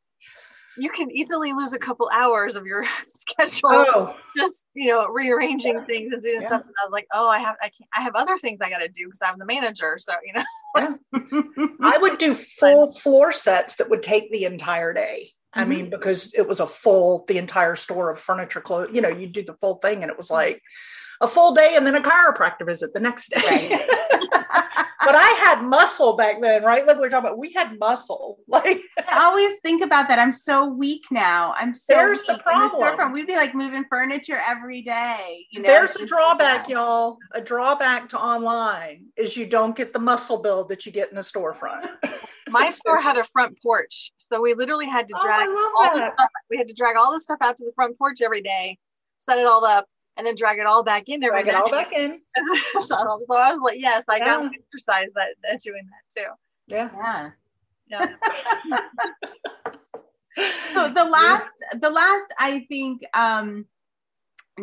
you 0.76 0.90
can 0.90 1.10
easily 1.10 1.52
lose 1.52 1.72
a 1.72 1.78
couple 1.78 2.08
hours 2.12 2.56
of 2.56 2.66
your 2.66 2.84
schedule 3.14 3.70
oh. 3.72 4.16
just 4.36 4.66
you 4.74 4.90
know 4.90 5.06
rearranging 5.08 5.84
things 5.84 6.12
and 6.12 6.22
doing 6.22 6.40
yeah. 6.40 6.48
stuff 6.48 6.62
and 6.62 6.74
i 6.82 6.86
was 6.86 6.92
like 6.92 7.06
oh 7.12 7.28
i 7.28 7.38
have 7.38 7.56
i 7.62 7.66
can't 7.66 7.88
i 7.96 8.02
have 8.02 8.14
other 8.14 8.38
things 8.38 8.60
i 8.62 8.70
got 8.70 8.78
to 8.78 8.88
do 8.88 9.06
because 9.06 9.20
i'm 9.22 9.38
the 9.38 9.44
manager 9.44 9.96
so 9.98 10.12
you 10.24 10.32
know 10.32 10.44
yeah. 10.76 11.64
i 11.82 11.98
would 11.98 12.18
do 12.18 12.34
full 12.34 12.92
floor 12.94 13.32
sets 13.32 13.76
that 13.76 13.90
would 13.90 14.02
take 14.02 14.30
the 14.30 14.44
entire 14.44 14.92
day 14.92 15.30
mm-hmm. 15.54 15.60
i 15.60 15.64
mean 15.64 15.90
because 15.90 16.32
it 16.34 16.48
was 16.48 16.60
a 16.60 16.66
full 16.66 17.24
the 17.28 17.38
entire 17.38 17.76
store 17.76 18.10
of 18.10 18.18
furniture 18.18 18.60
clothes 18.60 18.90
you 18.92 19.00
know 19.00 19.08
you 19.08 19.26
do 19.26 19.42
the 19.42 19.54
full 19.54 19.76
thing 19.76 20.02
and 20.02 20.10
it 20.10 20.16
was 20.16 20.30
like 20.30 20.60
a 21.20 21.28
full 21.28 21.54
day 21.54 21.74
and 21.76 21.86
then 21.86 21.94
a 21.94 22.00
chiropractor 22.00 22.66
visit 22.66 22.92
the 22.92 23.00
next 23.00 23.30
day 23.30 23.40
right. 23.48 24.20
but 24.54 25.14
I 25.14 25.28
had 25.42 25.62
muscle 25.62 26.16
back 26.16 26.40
then, 26.40 26.62
right? 26.62 26.86
Like 26.86 26.98
we 26.98 27.06
are 27.06 27.10
talking 27.10 27.26
about, 27.26 27.38
we 27.38 27.52
had 27.52 27.78
muscle. 27.78 28.38
Like 28.54 28.82
I 29.10 29.24
always 29.24 29.58
think 29.62 29.82
about 29.82 30.06
that. 30.08 30.20
I'm 30.20 30.30
so 30.30 30.66
weak 30.66 31.02
now. 31.10 31.54
I'm 31.56 31.74
so 31.74 31.92
there's 31.92 32.18
weak. 32.20 32.28
the 32.28 32.38
problem. 32.38 33.12
We'd 33.12 33.26
be 33.26 33.34
like 33.34 33.52
moving 33.52 33.84
furniture 33.90 34.40
every 34.46 34.80
day. 34.82 35.44
You 35.50 35.60
know, 35.60 35.66
there's 35.66 35.90
a 35.96 36.06
drawback, 36.06 36.68
y'all. 36.68 37.18
A 37.32 37.40
drawback 37.40 38.08
to 38.10 38.18
online 38.18 39.06
is 39.16 39.36
you 39.36 39.46
don't 39.46 39.74
get 39.74 39.92
the 39.92 39.98
muscle 39.98 40.40
build 40.40 40.68
that 40.68 40.86
you 40.86 40.92
get 40.92 41.10
in 41.10 41.18
a 41.18 41.20
storefront. 41.20 41.88
my 42.48 42.70
store 42.70 43.00
had 43.00 43.16
a 43.16 43.24
front 43.24 43.58
porch, 43.60 44.12
so 44.18 44.40
we 44.40 44.54
literally 44.54 44.86
had 44.86 45.08
to 45.08 45.14
oh, 45.16 45.22
drag 45.22 45.48
oh, 45.48 45.74
all 45.78 45.96
the 45.96 46.12
stuff. 46.16 46.30
We 46.48 46.56
had 46.56 46.68
to 46.68 46.74
drag 46.74 46.96
all 46.96 47.12
the 47.12 47.20
stuff 47.20 47.38
out 47.42 47.58
to 47.58 47.64
the 47.64 47.72
front 47.74 47.98
porch 47.98 48.22
every 48.22 48.40
day, 48.40 48.78
set 49.18 49.38
it 49.38 49.46
all 49.46 49.64
up, 49.64 49.86
and 50.16 50.26
then 50.26 50.34
drag 50.34 50.58
it 50.58 50.66
all 50.66 50.82
back 50.82 51.08
in 51.08 51.22
every 51.24 51.42
drag 51.42 51.44
day. 51.46 51.50
it 51.50 51.56
all 51.56 51.70
back 51.70 51.92
in. 51.92 52.20
so, 52.84 52.96
I 52.96 53.04
was 53.04 53.60
like, 53.62 53.78
yes, 53.78 54.04
I 54.08 54.16
yeah. 54.16 54.36
got 54.36 54.50
exercise 54.54 55.08
that, 55.14 55.34
that 55.42 55.62
doing 55.62 55.82
that 55.86 56.20
too. 56.20 56.28
Yeah. 56.68 56.90
Yeah. 56.96 57.30
Yeah. 57.86 58.06
so 60.72 60.88
the 60.88 61.04
last, 61.04 61.56
the 61.80 61.90
last, 61.90 62.32
I 62.38 62.64
think, 62.68 63.02
um, 63.14 63.66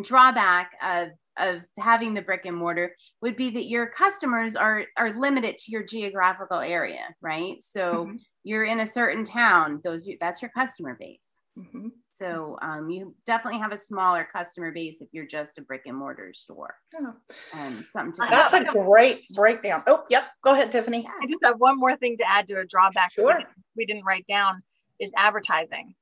drawback 0.02 0.72
of 0.82 1.10
of 1.38 1.62
having 1.78 2.12
the 2.12 2.22
brick 2.22 2.42
and 2.44 2.56
mortar 2.56 2.94
would 3.22 3.36
be 3.36 3.50
that 3.50 3.64
your 3.64 3.86
customers 3.86 4.54
are 4.54 4.84
are 4.96 5.18
limited 5.18 5.56
to 5.58 5.70
your 5.70 5.82
geographical 5.82 6.60
area, 6.60 7.06
right? 7.20 7.56
So 7.60 8.06
mm-hmm. 8.06 8.16
you're 8.44 8.64
in 8.64 8.80
a 8.80 8.86
certain 8.86 9.24
town; 9.24 9.80
those 9.84 10.08
that's 10.20 10.42
your 10.42 10.50
customer 10.50 10.96
base. 10.98 11.30
Mm-hmm. 11.58 11.88
So 12.22 12.56
um, 12.62 12.88
you 12.88 13.14
definitely 13.26 13.58
have 13.58 13.72
a 13.72 13.78
smaller 13.78 14.28
customer 14.32 14.70
base 14.70 14.98
if 15.00 15.08
you're 15.12 15.26
just 15.26 15.58
a 15.58 15.62
brick 15.62 15.82
and 15.86 15.96
mortar 15.96 16.32
store. 16.32 16.76
Yeah. 16.92 17.10
Um, 17.54 17.84
something 17.92 18.12
to 18.12 18.28
That's 18.30 18.52
a 18.52 18.64
great 18.64 19.28
breakdown. 19.30 19.82
Oh, 19.88 20.04
yep. 20.08 20.26
Go 20.44 20.52
ahead, 20.52 20.70
Tiffany. 20.70 21.08
I 21.20 21.26
just 21.26 21.44
have 21.44 21.56
one 21.58 21.78
more 21.78 21.96
thing 21.96 22.16
to 22.18 22.30
add 22.30 22.46
to 22.48 22.60
a 22.60 22.64
drawback 22.64 23.12
sure. 23.12 23.40
we 23.76 23.86
didn't 23.86 24.04
write 24.04 24.26
down 24.28 24.62
is 25.00 25.12
advertising 25.16 25.94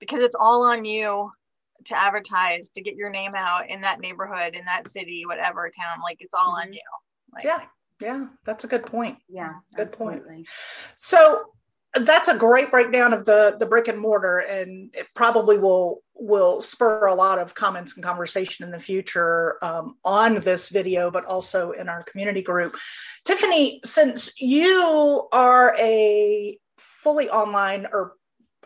because 0.00 0.20
it's 0.20 0.34
all 0.38 0.64
on 0.66 0.84
you 0.84 1.30
to 1.84 1.96
advertise 1.96 2.68
to 2.70 2.82
get 2.82 2.96
your 2.96 3.10
name 3.10 3.34
out 3.36 3.70
in 3.70 3.80
that 3.82 4.00
neighborhood 4.00 4.54
in 4.54 4.64
that 4.64 4.88
city 4.88 5.24
whatever 5.26 5.70
town 5.70 6.00
like 6.02 6.16
it's 6.20 6.34
all 6.34 6.52
mm-hmm. 6.52 6.68
on 6.68 6.72
you 6.72 6.80
like, 7.32 7.44
yeah 7.44 7.60
yeah 8.00 8.26
that's 8.44 8.64
a 8.64 8.66
good 8.66 8.84
point 8.84 9.16
yeah 9.28 9.54
good 9.74 9.88
absolutely. 9.88 10.34
point 10.34 10.46
so 10.96 11.44
that's 11.94 12.28
a 12.28 12.36
great 12.36 12.70
breakdown 12.70 13.12
of 13.12 13.24
the 13.24 13.56
the 13.58 13.66
brick 13.66 13.88
and 13.88 13.98
mortar 13.98 14.38
and 14.38 14.94
it 14.94 15.06
probably 15.14 15.58
will 15.58 16.02
will 16.14 16.60
spur 16.60 17.06
a 17.06 17.14
lot 17.14 17.38
of 17.38 17.54
comments 17.54 17.94
and 17.94 18.04
conversation 18.04 18.64
in 18.64 18.70
the 18.70 18.78
future 18.78 19.56
um, 19.64 19.96
on 20.04 20.34
this 20.40 20.68
video 20.68 21.10
but 21.10 21.24
also 21.24 21.72
in 21.72 21.88
our 21.88 22.02
community 22.04 22.42
group. 22.42 22.76
Tiffany 23.24 23.80
since 23.84 24.30
you 24.40 25.28
are 25.32 25.74
a 25.78 26.58
fully 26.78 27.28
online 27.30 27.86
or 27.92 28.14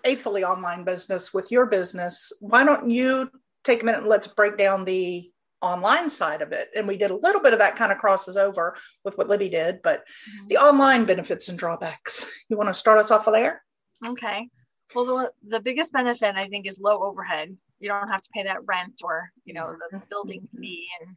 a 0.05 0.17
fully 0.17 0.45
online 0.45 0.85
business 0.85 1.33
with 1.33 1.51
your 1.51 1.67
business 1.67 2.31
why 2.41 2.63
don't 2.63 2.91
you 2.91 3.31
take 3.63 3.83
a 3.83 3.87
minute 3.87 4.01
and 4.01 4.09
let's 4.09 4.27
break 4.27 4.59
down 4.59 4.85
the 4.85 5.31
online 5.65 6.09
side 6.11 6.43
of 6.43 6.53
it. 6.53 6.69
And 6.77 6.87
we 6.87 6.97
did 6.97 7.11
a 7.11 7.17
little 7.17 7.41
bit 7.41 7.53
of 7.53 7.59
that 7.59 7.77
kind 7.77 7.91
of 7.93 7.99
crosses 7.99 8.37
over 8.37 8.77
with 9.05 9.17
what 9.17 9.29
Libby 9.29 9.49
did, 9.49 9.81
but 9.83 10.01
mm-hmm. 10.01 10.47
the 10.49 10.59
online 10.59 11.05
benefits 11.05 11.49
and 11.49 11.59
drawbacks. 11.59 12.27
You 12.49 12.57
want 12.57 12.69
to 12.69 12.75
start 12.75 12.99
us 12.99 13.11
off 13.11 13.27
of 13.27 13.33
there? 13.33 13.63
Okay. 14.07 14.49
Well, 14.95 15.05
the, 15.07 15.31
the 15.49 15.61
biggest 15.61 15.93
benefit 15.93 16.37
I 16.37 16.47
think 16.47 16.69
is 16.69 16.81
low 16.81 17.03
overhead. 17.03 17.57
You 17.81 17.89
don't 17.89 18.09
have 18.09 18.23
to 18.23 18.31
pay 18.35 18.45
that 18.45 18.65
rent 18.67 19.01
or, 19.03 19.31
you 19.45 19.55
know, 19.55 19.75
the 19.91 19.97
mm-hmm. 19.97 20.07
building 20.11 20.47
fee 20.61 20.87
and 21.01 21.17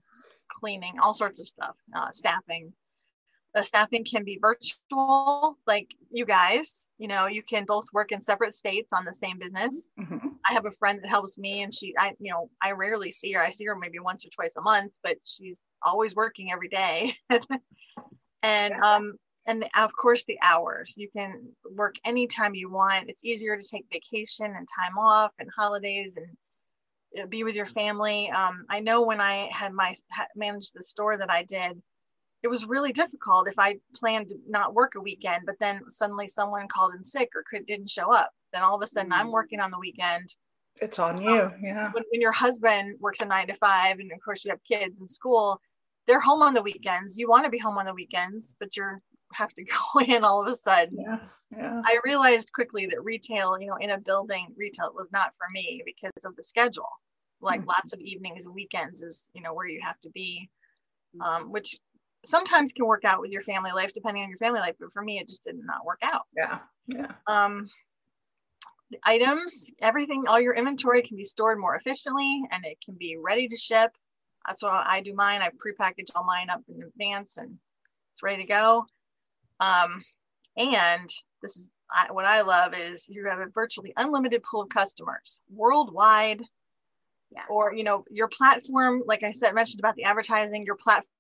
cleaning, 0.60 0.94
all 1.02 1.14
sorts 1.14 1.40
of 1.40 1.48
stuff, 1.48 1.76
uh, 1.96 2.12
staffing 2.12 2.74
the 3.58 3.64
staffing 3.64 4.06
can 4.06 4.24
be 4.24 4.40
virtual 4.40 5.58
like 5.66 5.96
you 6.12 6.26
guys 6.26 6.90
you 7.00 7.08
know 7.08 7.26
you 7.26 7.42
can 7.42 7.66
both 7.66 7.86
work 7.92 8.12
in 8.12 8.22
separate 8.22 8.54
states 8.54 8.94
on 8.94 9.04
the 9.04 9.14
same 9.14 9.40
business. 9.40 9.90
Mm-hmm. 10.00 10.28
i 10.48 10.54
have 10.54 10.66
a 10.66 10.72
friend 10.72 11.00
that 11.02 11.10
helps 11.10 11.40
me 11.40 11.64
and 11.64 11.74
she 11.74 11.96
i 11.98 12.14
you 12.20 12.32
know 12.32 12.50
i 12.62 12.72
rarely 12.72 13.12
see 13.12 13.32
her. 13.32 13.42
I 13.42 13.50
see 13.50 13.66
her 13.66 13.76
maybe 13.76 13.98
once 14.00 14.26
or 14.26 14.30
twice 14.30 14.54
a 14.58 14.62
month 14.62 14.92
but 15.04 15.18
she's 15.26 15.64
always 15.82 16.16
working 16.16 16.52
every 16.52 16.70
day. 16.70 17.16
And 18.44 18.74
um 18.76 19.14
and 19.48 19.68
of 19.76 19.92
course 20.00 20.24
the 20.26 20.38
hours. 20.44 20.94
You 20.96 21.10
can 21.10 21.50
work 21.76 21.96
anytime 22.06 22.54
you 22.54 22.70
want. 22.70 23.10
It's 23.10 23.26
easier 23.26 23.58
to 23.58 23.64
take 23.64 23.86
vacation 23.92 24.46
and 24.46 24.68
time 24.80 24.98
off 25.00 25.32
and 25.40 25.50
holidays 25.58 26.16
and 26.16 27.24
uh, 27.24 27.26
be 27.26 27.44
with 27.44 27.56
your 27.56 27.66
family. 27.66 28.30
Um, 28.30 28.66
i 28.70 28.80
know 28.80 29.02
when 29.02 29.20
i 29.20 29.50
had 29.52 29.74
my 29.74 29.96
managed 30.36 30.74
the 30.76 30.84
store 30.84 31.18
that 31.18 31.32
i 31.32 31.42
did 31.44 31.82
it 32.48 32.50
was 32.50 32.66
really 32.66 32.94
difficult 32.94 33.50
if 33.50 33.60
I 33.60 33.76
planned 33.94 34.30
to 34.30 34.36
not 34.48 34.74
work 34.74 34.96
a 34.96 35.02
weekend, 35.02 35.44
but 35.46 35.60
then 35.60 35.82
suddenly 35.90 36.30
someone 36.30 36.70
called 36.70 36.94
in 36.96 37.04
sick 37.04 37.30
or 37.36 37.44
could 37.50 37.66
didn't 37.66 37.90
show 37.90 38.10
up. 38.10 38.32
Then 38.54 38.64
all 38.64 38.78
of 38.78 38.82
a 38.82 38.88
sudden 38.88 39.12
I'm 39.12 39.28
mm. 39.28 39.34
working 39.34 39.60
on 39.60 39.70
the 39.70 39.80
weekend. 39.80 40.34
It's 40.82 40.98
on 40.98 41.22
you. 41.22 41.42
Um, 41.42 41.54
yeah. 41.62 41.92
When, 41.92 42.04
when 42.10 42.22
your 42.22 42.32
husband 42.32 42.96
works 43.02 43.20
a 43.20 43.26
nine 43.26 43.48
to 43.48 43.54
five, 43.56 44.00
and 44.00 44.12
of 44.14 44.20
course 44.24 44.46
you 44.46 44.52
have 44.52 44.64
kids 44.64 44.96
in 45.02 45.10
school, 45.10 45.60
they're 46.08 46.22
home 46.22 46.42
on 46.42 46.54
the 46.54 46.62
weekends. 46.62 47.18
You 47.18 47.28
want 47.28 47.44
to 47.44 47.52
be 47.52 47.58
home 47.58 47.78
on 47.78 47.86
the 47.86 47.94
weekends, 47.94 48.56
but 48.62 48.78
you're 48.78 49.02
have 49.34 49.52
to 49.56 49.64
go 49.94 50.00
in 50.08 50.24
all 50.24 50.42
of 50.42 50.52
a 50.52 50.56
sudden. 50.56 50.98
Yeah. 51.00 51.20
Yeah. 51.56 51.82
I 51.86 52.00
realized 52.06 52.54
quickly 52.54 52.88
that 52.88 53.04
retail, 53.04 53.58
you 53.60 53.68
know, 53.68 53.78
in 53.78 53.90
a 53.90 53.98
building, 53.98 54.48
retail 54.58 54.92
was 54.94 55.12
not 55.12 55.34
for 55.38 55.48
me 55.54 55.82
because 55.86 56.26
of 56.26 56.36
the 56.36 56.44
schedule. 56.44 56.90
Like 57.42 57.62
mm-hmm. 57.62 57.70
lots 57.70 57.94
of 57.94 58.00
evenings 58.00 58.46
and 58.46 58.54
weekends 58.54 59.02
is, 59.02 59.30
you 59.34 59.42
know, 59.42 59.54
where 59.54 59.68
you 59.68 59.82
have 59.84 60.00
to 60.02 60.10
be. 60.10 60.50
Um, 61.22 61.52
which 61.52 61.78
sometimes 62.28 62.74
can 62.74 62.86
work 62.86 63.06
out 63.06 63.22
with 63.22 63.32
your 63.32 63.42
family 63.42 63.72
life 63.74 63.94
depending 63.94 64.24
on 64.24 64.30
your 64.30 64.38
family 64.38 64.60
life 64.60 64.76
but 64.80 64.92
for 64.92 65.02
me 65.02 65.20
it 65.20 65.28
just 65.28 65.44
did 65.46 65.56
not 65.64 65.86
work 65.86 66.00
out. 66.04 66.24
Yeah 66.36 66.60
yeah. 66.88 67.12
Um 67.28 67.70
the 68.90 69.00
items 69.04 69.70
everything 69.82 70.26
all 70.28 70.40
your 70.40 70.54
inventory 70.54 71.02
can 71.02 71.18
be 71.18 71.24
stored 71.24 71.60
more 71.60 71.76
efficiently 71.76 72.44
and 72.52 72.66
it 72.66 72.78
can 72.84 72.96
be 72.96 73.18
ready 73.22 73.48
to 73.48 73.58
ship. 73.58 73.92
That's 74.46 74.64
why 74.64 74.84
i 74.88 75.02
do 75.02 75.14
mine. 75.14 75.42
I 75.42 75.50
prepackage 75.50 76.10
all 76.16 76.24
mine 76.24 76.50
up 76.50 76.62
in 76.70 76.82
advance 76.84 77.38
and 77.38 77.58
it's 78.14 78.24
ready 78.24 78.44
to 78.44 78.48
go. 78.48 78.86
Um 79.60 80.04
and 80.56 81.10
this 81.42 81.56
is 81.58 81.70
I, 81.90 82.12
what 82.12 82.26
i 82.26 82.42
love 82.42 82.74
is 82.78 83.08
you 83.08 83.26
have 83.28 83.40
a 83.40 83.46
virtually 83.54 83.94
unlimited 83.96 84.44
pool 84.44 84.62
of 84.64 84.70
customers 84.70 85.42
worldwide. 85.50 86.42
Yeah. 87.30 87.42
or 87.50 87.74
you 87.74 87.84
know 87.84 88.06
your 88.10 88.30
platform 88.30 89.04
like 89.06 89.22
i 89.22 89.34
said 89.34 89.54
mentioned 89.54 89.82
about 89.82 89.96
the 89.96 90.06
advertising 90.06 90.66
your 90.66 90.78
platform 90.78 91.17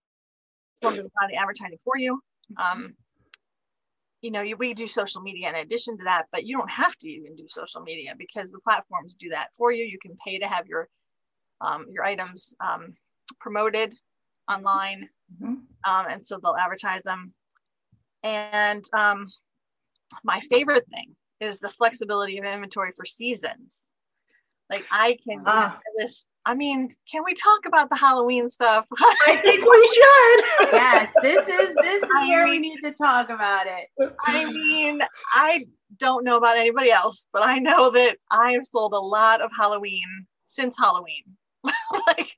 does 0.81 1.05
a 1.05 1.21
lot 1.21 1.31
of 1.31 1.37
advertising 1.39 1.79
for 1.83 1.97
you. 1.97 2.21
Um, 2.57 2.95
you 4.21 4.31
know, 4.31 4.41
you, 4.41 4.57
we 4.57 4.73
do 4.73 4.87
social 4.87 5.21
media 5.21 5.49
in 5.49 5.55
addition 5.55 5.97
to 5.97 6.05
that, 6.05 6.25
but 6.31 6.45
you 6.45 6.57
don't 6.57 6.71
have 6.71 6.95
to 6.97 7.09
even 7.09 7.35
do 7.35 7.47
social 7.47 7.81
media 7.81 8.13
because 8.17 8.49
the 8.49 8.59
platforms 8.59 9.15
do 9.15 9.29
that 9.29 9.49
for 9.57 9.71
you. 9.71 9.83
You 9.83 9.99
can 10.01 10.17
pay 10.25 10.39
to 10.39 10.47
have 10.47 10.67
your 10.67 10.87
um, 11.61 11.85
your 11.91 12.03
items 12.03 12.53
um, 12.59 12.93
promoted 13.39 13.95
online, 14.51 15.09
mm-hmm. 15.41 15.55
um, 15.89 16.05
and 16.09 16.25
so 16.25 16.39
they'll 16.41 16.55
advertise 16.55 17.03
them. 17.03 17.33
And 18.23 18.83
um, 18.93 19.27
my 20.23 20.39
favorite 20.41 20.85
thing 20.89 21.15
is 21.39 21.59
the 21.59 21.69
flexibility 21.69 22.37
of 22.37 22.45
inventory 22.45 22.91
for 22.95 23.05
seasons. 23.05 23.83
Like 24.69 24.85
I 24.91 25.17
can 25.27 25.43
ah. 25.45 25.79
this 25.97 26.27
I 26.47 26.55
mean, 26.55 26.89
can 27.11 27.23
we 27.25 27.33
talk 27.33 27.65
about 27.65 27.89
the 27.89 27.97
Halloween 27.97 28.49
stuff? 28.49 28.85
I 29.27 29.35
think 29.35 29.69
we 29.69 29.87
should. 29.93 30.71
yes, 30.71 31.11
this 31.21 31.45
is 31.45 31.75
this 31.81 32.03
is 32.03 32.09
I 32.09 32.25
where 32.29 32.45
mean, 32.45 32.49
we 32.51 32.59
need 32.59 32.79
to 32.83 32.93
talk 32.93 33.29
about 33.29 33.65
it. 33.67 33.89
I 34.25 34.45
mean, 34.45 35.01
I 35.33 35.65
don't 35.99 36.23
know 36.23 36.37
about 36.37 36.57
anybody 36.57 36.89
else, 36.89 37.27
but 37.33 37.43
I 37.43 37.59
know 37.59 37.91
that 37.91 38.15
I 38.31 38.53
have 38.53 38.65
sold 38.65 38.93
a 38.93 38.99
lot 38.99 39.41
of 39.41 39.51
Halloween 39.59 40.25
since 40.45 40.77
Halloween. 40.77 41.23
like, 42.07 42.29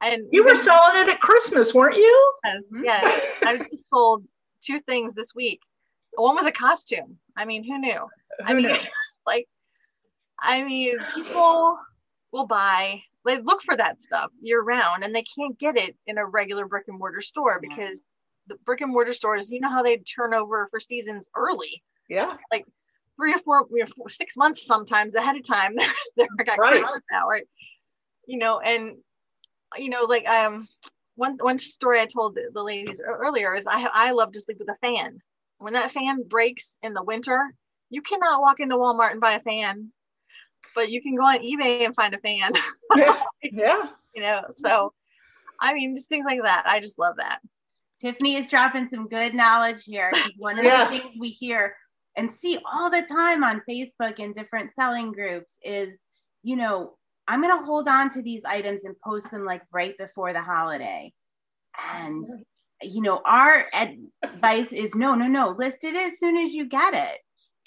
and 0.00 0.24
you 0.32 0.42
were 0.42 0.56
selling 0.56 1.00
it 1.00 1.08
at 1.08 1.20
Christmas, 1.20 1.72
weren't 1.72 1.98
you? 1.98 2.32
Yes, 2.44 2.62
yes. 2.82 3.38
I 3.44 3.64
sold 3.94 4.24
two 4.60 4.80
things 4.88 5.14
this 5.14 5.36
week. 5.36 5.60
One 6.16 6.34
was 6.34 6.46
a 6.46 6.52
costume. 6.52 7.18
I 7.36 7.44
mean, 7.44 7.62
who 7.62 7.78
knew? 7.78 7.92
Who 7.92 8.44
I 8.44 8.54
mean, 8.54 8.66
knew? 8.66 8.76
like, 9.24 9.46
I 10.40 10.64
mean, 10.64 10.96
people 11.14 11.78
will 12.32 12.48
buy 12.48 13.02
they 13.26 13.38
look 13.38 13.62
for 13.62 13.76
that 13.76 14.00
stuff 14.00 14.30
year 14.40 14.62
round 14.62 15.04
and 15.04 15.14
they 15.14 15.22
can't 15.22 15.58
get 15.58 15.76
it 15.76 15.96
in 16.06 16.18
a 16.18 16.24
regular 16.24 16.66
brick 16.66 16.84
and 16.88 16.98
mortar 16.98 17.20
store 17.20 17.60
because 17.60 18.06
the 18.46 18.56
brick 18.64 18.80
and 18.80 18.92
mortar 18.92 19.12
stores, 19.12 19.50
you 19.50 19.60
know 19.60 19.70
how 19.70 19.82
they 19.82 19.98
turn 19.98 20.34
over 20.34 20.68
for 20.70 20.80
seasons 20.80 21.28
early. 21.36 21.82
Yeah. 22.08 22.36
Like 22.50 22.64
three 23.16 23.34
or 23.34 23.38
four, 23.38 23.66
we 23.70 23.80
have 23.80 23.92
six 24.08 24.36
months 24.36 24.66
sometimes 24.66 25.14
ahead 25.14 25.36
of 25.36 25.44
time. 25.44 25.76
they're 26.16 26.26
got 26.44 26.58
right. 26.58 26.82
now, 27.10 27.28
right? 27.28 27.46
You 28.26 28.38
know, 28.38 28.60
and 28.60 28.96
you 29.76 29.90
know, 29.90 30.04
like 30.04 30.26
um 30.28 30.68
one 31.16 31.36
one 31.40 31.58
story 31.58 32.00
I 32.00 32.06
told 32.06 32.34
the, 32.34 32.50
the 32.52 32.62
ladies 32.62 33.00
earlier 33.04 33.54
is 33.54 33.66
I 33.66 33.88
I 33.92 34.10
love 34.12 34.32
to 34.32 34.40
sleep 34.40 34.58
with 34.58 34.70
a 34.70 34.76
fan. 34.80 35.20
When 35.58 35.74
that 35.74 35.90
fan 35.90 36.22
breaks 36.26 36.78
in 36.82 36.94
the 36.94 37.02
winter, 37.02 37.54
you 37.90 38.00
cannot 38.00 38.40
walk 38.40 38.60
into 38.60 38.76
Walmart 38.76 39.12
and 39.12 39.20
buy 39.20 39.32
a 39.32 39.40
fan 39.40 39.92
but 40.74 40.90
you 40.90 41.02
can 41.02 41.14
go 41.14 41.24
on 41.24 41.38
eBay 41.38 41.84
and 41.84 41.94
find 41.94 42.14
a 42.14 42.18
fan. 42.18 42.52
yeah. 42.96 43.20
yeah. 43.42 43.82
You 44.14 44.22
know, 44.22 44.42
so 44.52 44.92
I 45.60 45.74
mean, 45.74 45.94
just 45.94 46.08
things 46.08 46.24
like 46.24 46.40
that. 46.44 46.64
I 46.66 46.80
just 46.80 46.98
love 46.98 47.16
that. 47.18 47.40
Tiffany 48.00 48.36
is 48.36 48.48
dropping 48.48 48.88
some 48.88 49.08
good 49.08 49.34
knowledge 49.34 49.84
here. 49.84 50.10
One 50.38 50.58
of 50.58 50.64
yes. 50.64 50.90
the 50.90 50.98
things 50.98 51.14
we 51.18 51.28
hear 51.28 51.76
and 52.16 52.32
see 52.32 52.58
all 52.70 52.90
the 52.90 53.02
time 53.02 53.44
on 53.44 53.62
Facebook 53.68 54.18
and 54.18 54.34
different 54.34 54.72
selling 54.74 55.12
groups 55.12 55.52
is, 55.62 55.98
you 56.42 56.56
know, 56.56 56.96
I'm 57.28 57.42
going 57.42 57.56
to 57.56 57.64
hold 57.64 57.86
on 57.86 58.10
to 58.14 58.22
these 58.22 58.42
items 58.44 58.84
and 58.84 58.96
post 59.04 59.30
them 59.30 59.44
like 59.44 59.62
right 59.72 59.96
before 59.98 60.32
the 60.32 60.40
holiday. 60.40 61.12
And 61.94 62.28
you 62.82 63.02
know, 63.02 63.20
our 63.24 63.66
advice 63.74 64.72
is 64.72 64.94
no, 64.94 65.14
no, 65.14 65.26
no, 65.26 65.50
list 65.50 65.84
it 65.84 65.94
as 65.94 66.18
soon 66.18 66.36
as 66.36 66.52
you 66.52 66.66
get 66.66 66.94
it. 66.94 67.18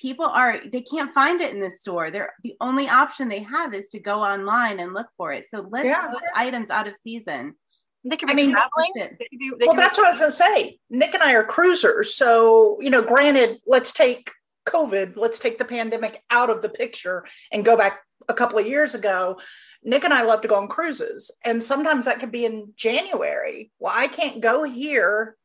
People 0.04 0.26
are 0.26 0.60
they 0.70 0.82
can't 0.82 1.14
find 1.14 1.40
it 1.40 1.54
in 1.54 1.62
the 1.62 1.72
store. 1.72 2.12
They're 2.12 2.34
the 2.44 2.58
only 2.60 2.90
option 2.90 3.30
they 3.30 3.44
have 3.44 3.74
is 3.74 3.88
to 3.90 4.00
go 4.00 4.22
online 4.22 4.82
and 4.82 4.94
look 4.94 5.08
for 5.16 5.32
it. 5.32 5.46
So 5.46 5.62
list 5.62 5.86
yeah. 5.86 6.10
those 6.12 6.20
items 6.36 6.70
out 6.70 6.90
of 6.90 6.96
season. 7.02 7.56
They 8.04 8.18
can 8.18 8.28
be 8.28 8.34
I 8.34 8.36
mean, 8.36 8.52
traveling. 8.52 8.92
They 9.18 9.28
can 9.30 9.40
do, 9.40 9.56
they 9.58 9.66
well, 9.66 9.78
that's 9.78 9.98
what 9.98 10.08
I 10.08 10.10
was 10.10 10.20
going 10.20 10.32
to 10.32 10.36
say. 10.36 10.80
Nick 10.90 11.14
and 11.14 11.24
I 11.24 11.36
are 11.36 11.44
cruisers, 11.46 12.16
so 12.16 12.78
you 12.82 12.90
know. 12.90 13.02
Granted, 13.02 13.60
let's 13.66 13.94
take 13.94 14.30
COVID, 14.68 15.14
let's 15.16 15.40
take 15.40 15.58
the 15.58 15.64
pandemic 15.64 16.22
out 16.30 16.50
of 16.50 16.62
the 16.62 16.68
picture 16.68 17.26
and 17.54 17.64
go 17.64 17.78
back 17.78 18.02
a 18.28 18.34
couple 18.34 18.60
of 18.60 18.68
years 18.68 18.94
ago. 18.94 19.40
Nick 19.86 20.04
and 20.04 20.14
I 20.14 20.24
love 20.24 20.42
to 20.42 20.50
go 20.50 20.56
on 20.56 20.68
cruises, 20.68 21.32
and 21.46 21.64
sometimes 21.64 22.04
that 22.06 22.20
could 22.20 22.32
be 22.32 22.44
in 22.44 22.74
January. 22.76 23.72
Well, 23.80 23.94
I 23.96 24.08
can't 24.08 24.42
go 24.42 24.64
here 24.64 25.38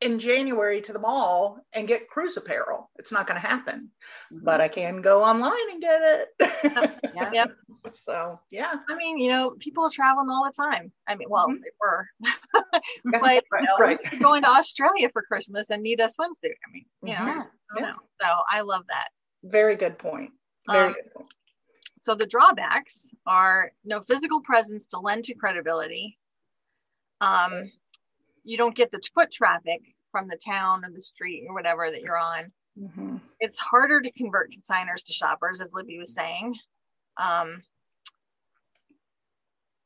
in 0.00 0.18
January 0.18 0.80
to 0.82 0.92
the 0.92 0.98
mall 0.98 1.58
and 1.72 1.88
get 1.88 2.08
cruise 2.08 2.36
apparel. 2.36 2.90
It's 2.96 3.12
not 3.12 3.26
going 3.26 3.40
to 3.40 3.46
happen, 3.46 3.90
mm-hmm. 4.32 4.44
but 4.44 4.60
I 4.60 4.68
can 4.68 5.00
go 5.00 5.22
online 5.24 5.70
and 5.70 5.80
get 5.80 6.00
it. 6.02 6.28
yeah. 7.14 7.30
Yep. 7.32 7.50
So, 7.92 8.40
yeah. 8.50 8.74
I 8.90 8.96
mean, 8.96 9.18
you 9.18 9.30
know, 9.30 9.54
people 9.58 9.84
are 9.84 9.90
traveling 9.90 10.28
all 10.28 10.44
the 10.44 10.62
time. 10.62 10.92
I 11.08 11.14
mean, 11.14 11.28
well, 11.30 11.48
mm-hmm. 11.48 11.62
they 11.62 11.70
were, 11.80 12.08
but 13.20 13.44
you 13.52 13.62
know, 13.62 13.78
right. 13.78 13.98
going 14.20 14.42
to 14.42 14.50
Australia 14.50 15.08
for 15.12 15.22
Christmas 15.22 15.70
and 15.70 15.82
need 15.82 16.00
a 16.00 16.04
swimsuit. 16.04 16.56
I 16.66 16.72
mean, 16.72 16.84
you 17.02 17.12
know, 17.12 17.18
mm-hmm. 17.18 17.40
I 17.40 17.44
yeah. 17.76 17.80
know. 17.80 17.94
So 18.20 18.28
I 18.50 18.60
love 18.60 18.84
that. 18.88 19.08
Very 19.44 19.76
good 19.76 19.98
point. 19.98 20.30
Very 20.68 20.88
um, 20.88 20.92
good 20.92 21.12
point. 21.14 21.28
So 22.02 22.14
the 22.14 22.26
drawbacks 22.26 23.10
are 23.26 23.72
no 23.84 24.00
physical 24.00 24.40
presence 24.42 24.86
to 24.88 25.00
lend 25.00 25.24
to 25.24 25.34
credibility. 25.34 26.18
Um, 27.20 27.72
you 28.46 28.56
don't 28.56 28.74
get 28.74 28.90
the 28.90 29.00
foot 29.14 29.30
traffic 29.30 29.82
from 30.10 30.28
the 30.28 30.36
town 30.36 30.84
or 30.84 30.90
the 30.90 31.02
street 31.02 31.46
or 31.48 31.54
whatever 31.54 31.90
that 31.90 32.00
you're 32.00 32.18
on. 32.18 32.52
Mm-hmm. 32.78 33.16
It's 33.40 33.58
harder 33.58 34.00
to 34.00 34.12
convert 34.12 34.52
consigners 34.52 35.04
to 35.04 35.12
shoppers, 35.12 35.60
as 35.60 35.72
Libby 35.74 35.98
was 35.98 36.14
saying. 36.14 36.54
Um, 37.16 37.62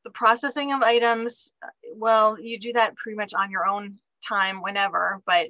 the 0.05 0.11
processing 0.11 0.73
of 0.73 0.83
items, 0.83 1.51
well, 1.95 2.39
you 2.41 2.59
do 2.59 2.73
that 2.73 2.97
pretty 2.97 3.17
much 3.17 3.35
on 3.35 3.51
your 3.51 3.67
own 3.67 3.99
time, 4.27 4.63
whenever. 4.63 5.21
But 5.27 5.49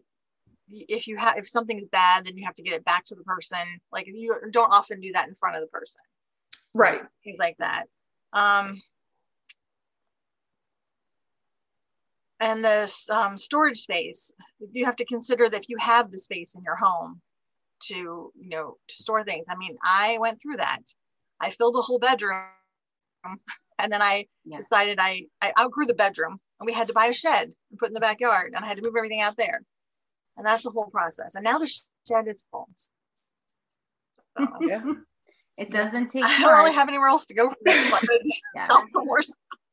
if 0.68 1.06
you 1.06 1.16
have 1.16 1.36
if 1.36 1.48
something's 1.48 1.88
bad, 1.90 2.26
then 2.26 2.36
you 2.36 2.44
have 2.44 2.54
to 2.54 2.62
get 2.62 2.74
it 2.74 2.84
back 2.84 3.04
to 3.06 3.14
the 3.14 3.24
person. 3.24 3.58
Like 3.92 4.06
you 4.06 4.34
don't 4.50 4.72
often 4.72 5.00
do 5.00 5.12
that 5.12 5.28
in 5.28 5.34
front 5.34 5.56
of 5.56 5.62
the 5.62 5.68
person 5.68 6.00
right 6.76 7.02
things 7.24 7.38
like 7.38 7.56
that 7.58 7.84
um, 8.32 8.80
and 12.40 12.64
this 12.64 13.08
um, 13.10 13.36
storage 13.36 13.78
space 13.78 14.32
you 14.72 14.84
have 14.84 14.96
to 14.96 15.04
consider 15.04 15.48
that 15.48 15.62
if 15.62 15.68
you 15.68 15.76
have 15.78 16.10
the 16.10 16.18
space 16.18 16.54
in 16.54 16.62
your 16.62 16.76
home 16.76 17.20
to 17.82 17.94
you 18.34 18.48
know 18.48 18.76
to 18.88 18.94
store 18.94 19.24
things 19.24 19.46
i 19.48 19.56
mean 19.56 19.76
i 19.84 20.18
went 20.18 20.40
through 20.40 20.56
that 20.56 20.82
i 21.40 21.50
filled 21.50 21.76
a 21.76 21.82
whole 21.82 21.98
bedroom 21.98 22.44
and 23.78 23.92
then 23.92 24.02
i 24.02 24.26
yeah. 24.44 24.58
decided 24.58 24.98
i 25.00 25.22
i 25.40 25.52
outgrew 25.58 25.86
the 25.86 25.94
bedroom 25.94 26.38
and 26.58 26.66
we 26.66 26.72
had 26.72 26.88
to 26.88 26.94
buy 26.94 27.06
a 27.06 27.12
shed 27.12 27.50
and 27.70 27.78
put 27.78 27.88
in 27.88 27.94
the 27.94 28.00
backyard 28.00 28.52
and 28.54 28.64
i 28.64 28.68
had 28.68 28.76
to 28.76 28.82
move 28.82 28.94
everything 28.96 29.20
out 29.20 29.36
there 29.36 29.62
and 30.36 30.46
that's 30.46 30.64
the 30.64 30.70
whole 30.70 30.90
process 30.90 31.34
and 31.34 31.44
now 31.44 31.58
the 31.58 31.70
shed 32.08 32.26
is 32.26 32.44
full 32.50 32.68
so, 34.36 34.46
yeah 34.60 34.82
it 35.60 35.70
doesn't 35.70 36.10
take. 36.10 36.24
I 36.24 36.40
don't 36.40 36.56
really 36.56 36.72
have 36.72 36.88
anywhere 36.88 37.08
else 37.08 37.26
to 37.26 37.34
go. 37.34 37.52
yeah. 37.66 38.66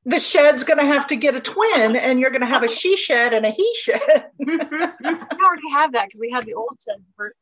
The 0.07 0.19
shed's 0.19 0.63
going 0.63 0.79
to 0.79 0.85
have 0.85 1.07
to 1.07 1.15
get 1.15 1.35
a 1.35 1.41
twin, 1.41 1.95
and 1.95 2.19
you're 2.19 2.29
going 2.29 2.41
to 2.41 2.47
have 2.47 2.63
a 2.63 2.73
she 2.73 2.95
shed 2.97 3.33
and 3.33 3.45
a 3.45 3.51
he 3.51 3.75
shed. 3.81 4.27
we 4.39 4.53
already 4.55 5.69
have 5.71 5.93
that 5.93 6.07
because 6.07 6.19
we 6.19 6.31
had 6.31 6.45
the 6.45 6.53
old 6.53 6.77
shed. 6.83 7.03
For, 7.15 7.33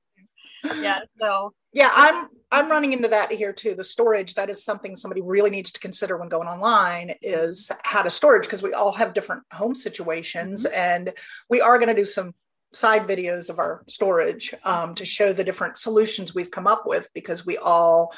yeah. 0.81 1.01
So. 1.19 1.53
Yeah, 1.73 1.91
I'm 1.93 2.27
I'm 2.51 2.71
running 2.71 2.93
into 2.93 3.09
that 3.09 3.31
here 3.31 3.51
too. 3.51 3.75
The 3.75 3.83
storage 3.83 4.35
that 4.35 4.49
is 4.49 4.63
something 4.63 4.95
somebody 4.95 5.21
really 5.21 5.49
needs 5.49 5.71
to 5.71 5.79
consider 5.79 6.17
when 6.17 6.29
going 6.29 6.47
online 6.47 7.15
is 7.21 7.69
how 7.83 8.01
to 8.01 8.09
storage 8.09 8.43
because 8.43 8.63
we 8.63 8.73
all 8.73 8.93
have 8.93 9.13
different 9.13 9.43
home 9.51 9.75
situations, 9.75 10.65
mm-hmm. 10.65 10.73
and 10.73 11.13
we 11.49 11.61
are 11.61 11.77
going 11.77 11.89
to 11.89 11.95
do 11.95 12.05
some 12.05 12.33
side 12.75 13.07
videos 13.07 13.49
of 13.49 13.59
our 13.59 13.83
storage 13.87 14.53
um, 14.63 14.95
to 14.95 15.05
show 15.05 15.33
the 15.33 15.43
different 15.43 15.77
solutions 15.77 16.35
we've 16.35 16.51
come 16.51 16.67
up 16.67 16.83
with 16.85 17.09
because 17.13 17.45
we 17.45 17.57
all 17.57 18.13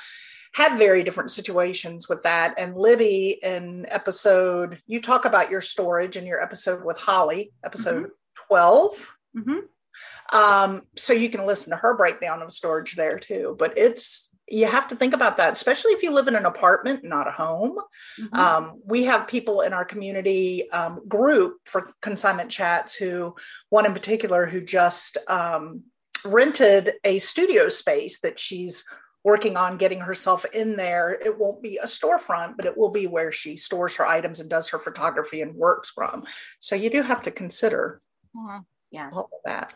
have 0.53 0.77
very 0.77 1.03
different 1.03 1.31
situations 1.31 2.07
with 2.09 2.23
that. 2.23 2.55
And 2.57 2.75
Libby, 2.75 3.39
in 3.41 3.85
episode, 3.89 4.81
you 4.87 5.01
talk 5.01 5.25
about 5.25 5.51
your 5.51 5.61
storage 5.61 6.15
in 6.15 6.25
your 6.25 6.41
episode 6.41 6.83
with 6.83 6.97
Holly, 6.97 7.51
episode 7.63 8.03
mm-hmm. 8.03 8.47
12. 8.47 9.15
Mm-hmm. 9.37 10.37
Um, 10.37 10.81
so 10.95 11.13
you 11.13 11.29
can 11.29 11.45
listen 11.45 11.71
to 11.71 11.77
her 11.77 11.95
breakdown 11.95 12.41
of 12.41 12.51
storage 12.51 12.95
there 12.95 13.19
too. 13.19 13.55
But 13.57 13.77
it's 13.77 14.29
you 14.49 14.65
have 14.65 14.87
to 14.87 14.95
think 14.95 15.13
about 15.13 15.37
that, 15.37 15.53
especially 15.53 15.91
if 15.91 16.03
you 16.03 16.11
live 16.11 16.27
in 16.27 16.35
an 16.35 16.45
apartment, 16.45 17.03
not 17.03 17.27
a 17.27 17.31
home. 17.31 17.77
Mm-hmm. 18.19 18.35
Um, 18.35 18.81
we 18.85 19.03
have 19.03 19.27
people 19.27 19.61
in 19.61 19.73
our 19.73 19.83
community 19.83 20.71
um, 20.71 21.01
group 21.07 21.57
for 21.65 21.91
consignment 22.01 22.49
chats 22.49 22.95
who, 22.95 23.35
one 23.69 23.85
in 23.85 23.93
particular, 23.93 24.45
who 24.45 24.61
just 24.61 25.17
um, 25.27 25.83
rented 26.23 26.93
a 27.03 27.19
studio 27.19 27.67
space 27.67 28.19
that 28.21 28.39
she's 28.39 28.85
working 29.23 29.57
on 29.57 29.77
getting 29.77 29.99
herself 29.99 30.45
in 30.53 30.75
there. 30.75 31.11
It 31.11 31.37
won't 31.37 31.61
be 31.61 31.77
a 31.77 31.85
storefront, 31.85 32.55
but 32.55 32.65
it 32.65 32.77
will 32.77 32.89
be 32.89 33.07
where 33.07 33.31
she 33.31 33.57
stores 33.57 33.95
her 33.95 34.05
items 34.05 34.39
and 34.39 34.49
does 34.49 34.69
her 34.69 34.79
photography 34.79 35.41
and 35.41 35.55
works 35.55 35.89
from. 35.89 36.25
So 36.59 36.75
you 36.75 36.89
do 36.89 37.01
have 37.01 37.23
to 37.23 37.31
consider 37.31 38.01
mm-hmm. 38.35 38.59
yeah. 38.91 39.09
all 39.11 39.29
of 39.33 39.39
that. 39.45 39.73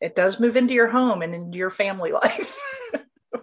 It 0.00 0.14
does 0.14 0.38
move 0.38 0.56
into 0.56 0.74
your 0.74 0.88
home 0.88 1.22
and 1.22 1.34
into 1.34 1.58
your 1.58 1.70
family 1.70 2.12
life. 2.24 2.56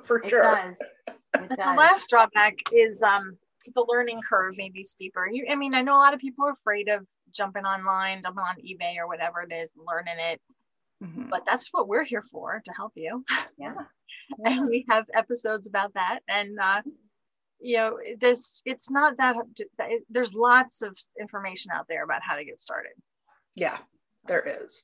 for 0.04 0.19
it 0.19 0.30
sure. 0.30 0.43
Does. 0.43 1.13
It 1.36 1.49
does. 1.49 1.58
The 1.58 1.73
last 1.78 2.10
drawback 2.10 2.56
is 2.71 3.01
um, 3.01 3.38
the 3.73 3.86
learning 3.88 4.21
curve 4.28 4.56
may 4.58 4.69
be 4.69 4.84
steeper. 4.84 5.28
You, 5.28 5.47
I 5.49 5.56
mean, 5.56 5.73
I 5.73 5.82
know 5.82 5.95
a 5.95 5.97
lot 5.97 6.13
of 6.13 6.19
people 6.19 6.45
are 6.45 6.51
afraid 6.51 6.88
of 6.89 7.06
jumping 7.32 7.65
online, 7.65 8.21
jumping 8.21 8.43
on 8.43 8.56
eBay 8.58 8.97
or 8.97 9.08
whatever 9.08 9.41
it 9.41 9.54
is, 9.54 9.71
learning 9.75 10.15
it. 10.19 10.41
Mm-hmm. 11.04 11.30
But 11.30 11.43
that's 11.45 11.69
what 11.71 11.88
we're 11.88 12.06
here 12.06 12.23
for 12.23 12.62
to 12.63 12.71
help 12.73 12.93
you. 12.95 13.25
Yeah. 13.58 13.73
and 14.46 14.68
we 14.68 14.86
have 14.89 15.06
episodes 15.13 15.68
about 15.68 15.94
that. 15.94 16.20
And 16.28 16.58
uh, 16.62 16.82
you 17.60 17.78
know, 17.78 17.98
this 18.20 18.62
it's 18.65 18.89
not 18.89 19.18
that 19.18 19.36
there's 20.10 20.36
lots 20.36 20.82
of 20.82 20.98
information 21.20 21.72
out 21.72 21.86
there 21.88 22.04
about 22.04 22.22
how 22.22 22.36
to 22.36 22.46
get 22.46 22.60
started. 22.60 22.91
Yeah, 23.56 23.78
there 24.28 24.63
is. 24.63 24.82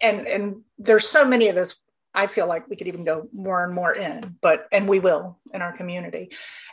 And 0.00 0.26
and 0.26 0.62
there's 0.78 1.08
so 1.08 1.24
many 1.24 1.48
of 1.48 1.56
us 1.56 1.76
I 2.14 2.26
feel 2.26 2.48
like 2.48 2.68
we 2.68 2.76
could 2.76 2.88
even 2.88 3.04
go 3.04 3.28
more 3.32 3.64
and 3.64 3.74
more 3.74 3.92
in, 3.92 4.36
but 4.40 4.66
and 4.72 4.88
we 4.88 4.98
will 4.98 5.38
in 5.52 5.62
our 5.62 5.72
community. 5.72 6.30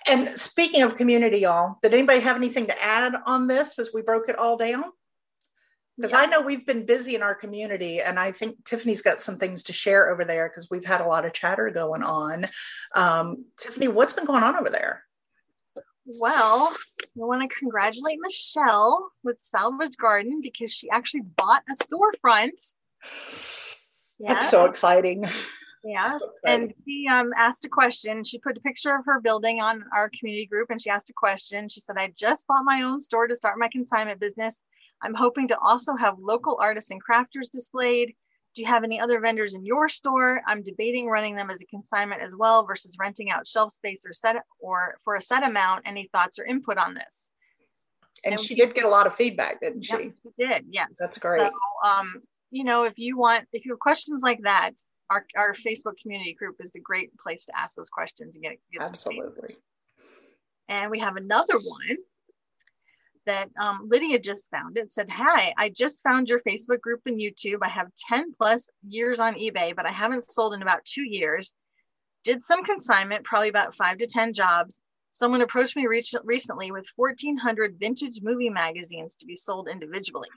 And 0.07 0.39
speaking 0.39 0.81
of 0.81 0.95
community, 0.95 1.39
y'all, 1.39 1.75
did 1.83 1.93
anybody 1.93 2.21
have 2.21 2.35
anything 2.35 2.67
to 2.67 2.83
add 2.83 3.13
on 3.25 3.47
this 3.47 3.77
as 3.77 3.91
we 3.93 4.01
broke 4.01 4.29
it 4.29 4.39
all 4.39 4.57
down? 4.57 4.85
Because 5.97 6.11
yeah. 6.11 6.19
I 6.19 6.25
know 6.25 6.41
we've 6.41 6.65
been 6.65 6.85
busy 6.85 7.15
in 7.15 7.21
our 7.21 7.35
community, 7.35 8.01
and 8.01 8.19
I 8.19 8.31
think 8.31 8.63
Tiffany's 8.65 9.01
got 9.01 9.21
some 9.21 9.37
things 9.37 9.63
to 9.63 9.73
share 9.73 10.11
over 10.11 10.25
there 10.25 10.49
because 10.49 10.69
we've 10.69 10.85
had 10.85 11.01
a 11.01 11.07
lot 11.07 11.25
of 11.25 11.33
chatter 11.33 11.69
going 11.69 12.03
on. 12.03 12.45
Um, 12.95 13.45
Tiffany, 13.57 13.87
what's 13.87 14.13
been 14.13 14.25
going 14.25 14.43
on 14.43 14.57
over 14.57 14.69
there? 14.69 15.03
Well, 16.05 16.75
I 16.75 17.09
want 17.15 17.49
to 17.49 17.57
congratulate 17.57 18.19
Michelle 18.21 19.09
with 19.23 19.39
Salvage 19.41 19.97
Garden 19.97 20.41
because 20.41 20.71
she 20.71 20.89
actually 20.89 21.21
bought 21.21 21.63
a 21.69 21.75
storefront 21.75 22.73
yeah. 24.19 24.33
That's 24.33 24.49
so 24.49 24.65
exciting. 24.65 25.27
Yeah. 25.83 26.17
So 26.17 26.31
and 26.45 26.73
she 26.83 27.07
um, 27.11 27.31
asked 27.37 27.65
a 27.65 27.69
question. 27.69 28.23
She 28.23 28.39
put 28.39 28.57
a 28.57 28.61
picture 28.61 28.95
of 28.95 29.05
her 29.05 29.19
building 29.21 29.61
on 29.61 29.85
our 29.95 30.09
community 30.17 30.47
group 30.47 30.69
and 30.71 30.81
she 30.81 30.89
asked 30.89 31.09
a 31.09 31.13
question. 31.13 31.69
She 31.69 31.79
said, 31.79 31.95
I 31.97 32.11
just 32.17 32.47
bought 32.47 32.63
my 32.63 32.81
own 32.81 33.01
store 33.01 33.27
to 33.27 33.35
start 33.35 33.59
my 33.59 33.67
consignment 33.67 34.19
business. 34.19 34.63
I'm 35.05 35.13
hoping 35.13 35.47
to 35.49 35.59
also 35.59 35.95
have 35.95 36.15
local 36.19 36.57
artists 36.59 36.91
and 36.91 37.01
crafters 37.03 37.49
displayed. 37.51 38.15
Do 38.55 38.61
you 38.61 38.67
have 38.67 38.83
any 38.83 38.99
other 38.99 39.19
vendors 39.19 39.53
in 39.53 39.65
your 39.65 39.87
store? 39.87 40.41
I'm 40.47 40.63
debating 40.63 41.07
running 41.07 41.35
them 41.35 41.49
as 41.49 41.61
a 41.61 41.65
consignment 41.65 42.21
as 42.21 42.35
well 42.35 42.65
versus 42.65 42.95
renting 42.99 43.29
out 43.29 43.47
shelf 43.47 43.73
space 43.73 44.01
or 44.05 44.13
set 44.13 44.37
or 44.59 44.97
for 45.03 45.15
a 45.15 45.21
set 45.21 45.43
amount. 45.43 45.83
Any 45.85 46.09
thoughts 46.13 46.39
or 46.39 46.45
input 46.45 46.77
on 46.77 46.95
this? 46.95 47.29
And, 48.23 48.33
and 48.33 48.39
she 48.39 48.55
we, 48.55 48.61
did 48.61 48.73
get 48.73 48.85
a 48.85 48.89
lot 48.89 49.05
of 49.05 49.15
feedback, 49.15 49.59
didn't 49.59 49.83
she? 49.83 49.91
Yeah, 49.91 49.99
she 49.99 50.29
did, 50.47 50.65
yes. 50.69 50.87
That's 50.99 51.17
great. 51.17 51.41
So, 51.41 51.87
um, 51.87 52.21
you 52.49 52.63
know, 52.63 52.85
if 52.85 52.93
you 52.97 53.17
want, 53.17 53.45
if 53.53 53.65
you 53.65 53.73
have 53.73 53.79
questions 53.79 54.21
like 54.23 54.39
that, 54.43 54.71
our, 55.11 55.25
our 55.37 55.53
Facebook 55.53 55.97
community 56.01 56.33
group 56.33 56.55
is 56.59 56.71
a 56.75 56.79
great 56.79 57.15
place 57.17 57.45
to 57.45 57.59
ask 57.59 57.75
those 57.75 57.89
questions 57.89 58.35
and 58.35 58.43
get, 58.43 58.57
get 58.73 58.81
absolutely. 58.81 59.57
And 60.67 60.89
we 60.89 60.99
have 60.99 61.17
another 61.17 61.59
one 61.59 61.97
that 63.25 63.49
um, 63.59 63.87
Lydia 63.89 64.19
just 64.19 64.49
found. 64.51 64.77
It 64.77 64.91
said, 64.91 65.09
"Hi, 65.09 65.53
I 65.57 65.69
just 65.69 66.03
found 66.03 66.29
your 66.29 66.39
Facebook 66.41 66.81
group 66.81 67.01
and 67.05 67.19
YouTube. 67.19 67.59
I 67.61 67.69
have 67.69 67.87
10 68.09 68.33
plus 68.33 68.69
years 68.87 69.19
on 69.19 69.35
eBay, 69.35 69.75
but 69.75 69.85
I 69.85 69.91
haven't 69.91 70.29
sold 70.29 70.53
in 70.53 70.61
about 70.61 70.85
two 70.85 71.03
years. 71.03 71.53
Did 72.23 72.41
some 72.43 72.63
consignment, 72.63 73.23
probably 73.23 73.49
about 73.49 73.75
five 73.75 73.97
to 73.99 74.07
10 74.07 74.33
jobs. 74.33 74.79
Someone 75.11 75.41
approached 75.41 75.75
me 75.75 75.87
re- 75.87 76.03
recently 76.23 76.71
with 76.71 76.87
1,400 76.95 77.77
vintage 77.79 78.19
movie 78.21 78.49
magazines 78.49 79.15
to 79.15 79.25
be 79.25 79.35
sold 79.35 79.69
individually. 79.69 80.29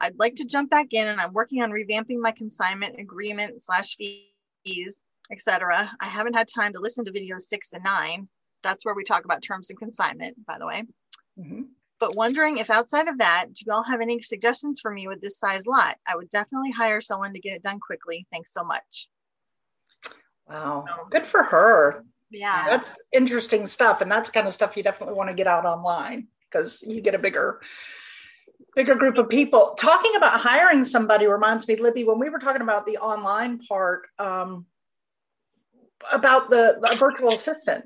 I'd 0.00 0.18
like 0.18 0.34
to 0.36 0.44
jump 0.44 0.70
back 0.70 0.88
in 0.90 1.06
and 1.06 1.20
I'm 1.20 1.32
working 1.32 1.62
on 1.62 1.70
revamping 1.70 2.18
my 2.18 2.32
consignment 2.32 2.98
agreement 2.98 3.62
slash 3.62 3.96
fees, 3.96 4.98
etc. 5.30 5.92
I 6.00 6.08
haven't 6.08 6.34
had 6.34 6.48
time 6.48 6.72
to 6.72 6.80
listen 6.80 7.04
to 7.04 7.12
videos 7.12 7.42
six 7.42 7.72
and 7.72 7.84
nine. 7.84 8.28
That's 8.62 8.84
where 8.84 8.94
we 8.94 9.04
talk 9.04 9.24
about 9.24 9.42
terms 9.42 9.70
and 9.70 9.78
consignment, 9.78 10.44
by 10.44 10.58
the 10.58 10.66
way. 10.66 10.84
Mm-hmm. 11.38 11.62
But 12.02 12.16
wondering 12.16 12.58
if 12.58 12.68
outside 12.68 13.06
of 13.06 13.18
that, 13.18 13.54
do 13.54 13.62
you 13.64 13.72
all 13.72 13.84
have 13.84 14.00
any 14.00 14.20
suggestions 14.22 14.80
for 14.80 14.90
me 14.90 15.06
with 15.06 15.20
this 15.20 15.38
size 15.38 15.68
lot? 15.68 15.98
I 16.04 16.16
would 16.16 16.30
definitely 16.30 16.72
hire 16.72 17.00
someone 17.00 17.32
to 17.32 17.38
get 17.38 17.52
it 17.52 17.62
done 17.62 17.78
quickly. 17.78 18.26
Thanks 18.32 18.52
so 18.52 18.64
much. 18.64 19.06
Wow. 20.48 20.84
Good 21.10 21.24
for 21.24 21.44
her. 21.44 22.04
Yeah. 22.28 22.64
That's 22.68 23.00
interesting 23.12 23.68
stuff. 23.68 24.00
And 24.00 24.10
that's 24.10 24.30
kind 24.30 24.48
of 24.48 24.52
stuff 24.52 24.76
you 24.76 24.82
definitely 24.82 25.14
want 25.14 25.30
to 25.30 25.34
get 25.34 25.46
out 25.46 25.64
online 25.64 26.26
because 26.50 26.82
you 26.82 27.00
get 27.00 27.14
a 27.14 27.20
bigger 27.20 27.60
bigger 28.74 28.96
group 28.96 29.16
of 29.16 29.28
people. 29.28 29.76
Talking 29.78 30.16
about 30.16 30.40
hiring 30.40 30.82
somebody 30.82 31.28
reminds 31.28 31.68
me, 31.68 31.76
Libby, 31.76 32.02
when 32.02 32.18
we 32.18 32.30
were 32.30 32.40
talking 32.40 32.62
about 32.62 32.84
the 32.84 32.96
online 32.96 33.60
part, 33.60 34.08
um, 34.18 34.66
about 36.12 36.50
the, 36.50 36.78
the 36.82 36.96
virtual 36.96 37.32
assistant. 37.32 37.84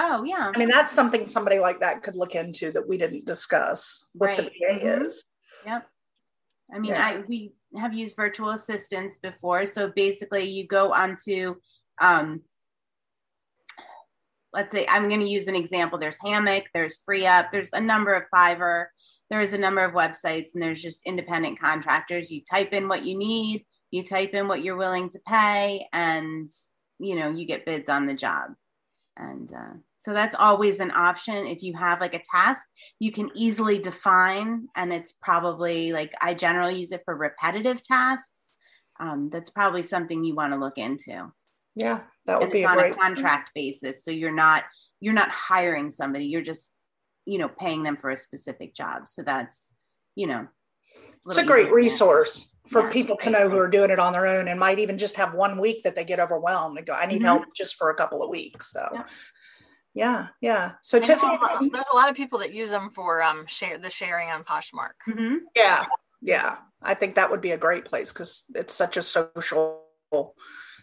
Oh 0.00 0.22
yeah. 0.22 0.52
I 0.54 0.56
mean, 0.56 0.68
that's 0.68 0.92
something 0.92 1.26
somebody 1.26 1.58
like 1.58 1.80
that 1.80 2.04
could 2.04 2.14
look 2.14 2.36
into 2.36 2.70
that 2.70 2.88
we 2.88 2.96
didn't 2.98 3.26
discuss 3.26 4.06
what 4.12 4.28
right. 4.28 4.36
the 4.36 4.44
VA 4.44 4.78
mm-hmm. 4.78 5.04
is. 5.04 5.24
Yep. 5.66 5.86
I 6.72 6.78
mean, 6.78 6.92
yeah. 6.92 7.04
I 7.04 7.22
we 7.26 7.52
have 7.76 7.92
used 7.92 8.14
virtual 8.14 8.50
assistants 8.50 9.18
before. 9.18 9.66
So 9.66 9.90
basically 9.94 10.44
you 10.44 10.68
go 10.68 10.92
onto 10.92 11.56
um 12.00 12.42
let's 14.52 14.72
say 14.72 14.86
I'm 14.88 15.08
going 15.08 15.20
to 15.20 15.28
use 15.28 15.46
an 15.48 15.56
example. 15.56 15.98
There's 15.98 16.16
Hammock, 16.24 16.66
there's 16.72 16.98
Free 17.04 17.26
Up, 17.26 17.50
there's 17.50 17.70
a 17.72 17.80
number 17.80 18.14
of 18.14 18.22
Fiverr, 18.32 18.86
there's 19.30 19.52
a 19.52 19.58
number 19.58 19.84
of 19.84 19.94
websites, 19.94 20.54
and 20.54 20.62
there's 20.62 20.80
just 20.80 21.02
independent 21.04 21.60
contractors. 21.60 22.30
You 22.30 22.42
type 22.48 22.72
in 22.72 22.88
what 22.88 23.04
you 23.04 23.18
need, 23.18 23.66
you 23.90 24.04
type 24.04 24.30
in 24.32 24.46
what 24.46 24.62
you're 24.62 24.76
willing 24.76 25.10
to 25.10 25.18
pay, 25.26 25.86
and 25.92 26.48
you 27.00 27.16
know 27.16 27.30
you 27.30 27.46
get 27.46 27.66
bids 27.66 27.88
on 27.88 28.06
the 28.06 28.14
job. 28.14 28.52
And 29.18 29.52
uh, 29.52 29.74
so 29.98 30.12
that's 30.12 30.36
always 30.38 30.80
an 30.80 30.92
option. 30.92 31.46
If 31.46 31.62
you 31.62 31.74
have 31.76 32.00
like 32.00 32.14
a 32.14 32.22
task, 32.30 32.64
you 32.98 33.10
can 33.10 33.30
easily 33.34 33.78
define, 33.78 34.68
and 34.76 34.92
it's 34.92 35.12
probably 35.20 35.92
like 35.92 36.12
I 36.20 36.34
generally 36.34 36.78
use 36.78 36.92
it 36.92 37.02
for 37.04 37.16
repetitive 37.16 37.82
tasks. 37.82 38.30
Um, 39.00 39.28
that's 39.30 39.50
probably 39.50 39.82
something 39.82 40.24
you 40.24 40.34
want 40.34 40.52
to 40.52 40.58
look 40.58 40.78
into. 40.78 41.32
Yeah, 41.74 42.00
that 42.26 42.38
would 42.38 42.44
and 42.44 42.52
be 42.52 42.64
on 42.64 42.78
great... 42.78 42.92
a 42.92 42.96
contract 42.96 43.50
basis. 43.54 44.04
So 44.04 44.10
you're 44.10 44.34
not 44.34 44.64
you're 45.00 45.14
not 45.14 45.30
hiring 45.30 45.90
somebody. 45.90 46.26
You're 46.26 46.42
just 46.42 46.72
you 47.26 47.38
know 47.38 47.48
paying 47.48 47.82
them 47.82 47.96
for 47.96 48.10
a 48.10 48.16
specific 48.16 48.74
job. 48.74 49.08
So 49.08 49.22
that's 49.22 49.72
you 50.14 50.26
know 50.28 50.46
it's 51.26 51.38
a 51.38 51.44
great 51.44 51.72
resource 51.72 52.52
for 52.70 52.82
yeah, 52.82 52.90
people 52.90 53.16
to 53.16 53.30
know 53.30 53.48
who 53.48 53.58
are 53.58 53.68
doing 53.68 53.90
it 53.90 53.98
on 53.98 54.12
their 54.12 54.26
own 54.26 54.48
and 54.48 54.60
might 54.60 54.78
even 54.78 54.98
just 54.98 55.16
have 55.16 55.34
one 55.34 55.58
week 55.58 55.82
that 55.84 55.94
they 55.94 56.04
get 56.04 56.20
overwhelmed 56.20 56.76
and 56.76 56.86
go, 56.86 56.92
I 56.92 57.06
need 57.06 57.16
mm-hmm. 57.16 57.24
help 57.24 57.44
just 57.56 57.76
for 57.76 57.90
a 57.90 57.94
couple 57.94 58.22
of 58.22 58.30
weeks. 58.30 58.70
So. 58.70 58.86
Yeah. 58.92 59.04
Yeah 59.94 60.26
yeah. 60.40 60.72
So 60.82 61.00
tiffany 61.00 61.38
there's 61.72 61.84
a 61.92 61.96
lot 61.96 62.10
of 62.10 62.14
people 62.14 62.38
that 62.40 62.52
use 62.54 62.70
them 62.70 62.90
for 62.94 63.22
um 63.22 63.46
share 63.46 63.78
the 63.78 63.90
sharing 63.90 64.28
on 64.28 64.44
poshmark. 64.44 64.94
Mm-hmm. 65.08 65.36
yeah. 65.56 65.86
Yeah. 66.20 66.58
I 66.82 66.94
think 66.94 67.14
that 67.14 67.30
would 67.30 67.40
be 67.40 67.52
a 67.52 67.56
great 67.56 67.84
place 67.84 68.12
because 68.12 68.44
it's 68.54 68.74
such 68.74 68.96
a 68.96 69.02
social 69.02 69.82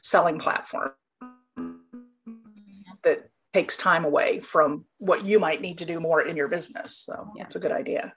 selling 0.02 0.40
platform 0.40 0.92
that 3.04 3.30
takes 3.56 3.78
time 3.78 4.04
away 4.04 4.42
from 4.42 4.84
what 4.98 5.26
you 5.26 5.40
might 5.40 5.62
need 5.62 5.78
to 5.78 5.86
do 5.86 6.02
more 6.02 6.28
in 6.28 6.36
your 6.36 6.50
business. 6.50 6.98
So 6.98 7.32
yeah. 7.38 7.44
that's 7.44 7.56
a 7.56 7.60
good 7.60 7.72
idea. 7.72 8.14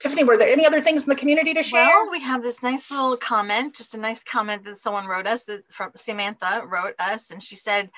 Tiffany 0.00 0.24
were 0.24 0.38
there 0.38 0.48
any 0.48 0.66
other 0.66 0.80
things 0.80 1.04
in 1.04 1.10
the 1.10 1.14
community 1.14 1.52
to 1.52 1.62
share? 1.62 1.86
Well 1.86 2.10
we 2.10 2.20
have 2.20 2.42
this 2.42 2.62
nice 2.62 2.90
little 2.90 3.18
comment 3.18 3.74
just 3.74 3.94
a 3.94 3.98
nice 3.98 4.22
comment 4.22 4.64
that 4.64 4.78
someone 4.78 5.06
wrote 5.06 5.26
us 5.26 5.44
that 5.44 5.70
from 5.70 5.90
samantha 5.94 6.62
wrote 6.66 6.94
us 6.98 7.30
and 7.30 7.42
she 7.42 7.54
said 7.54 7.90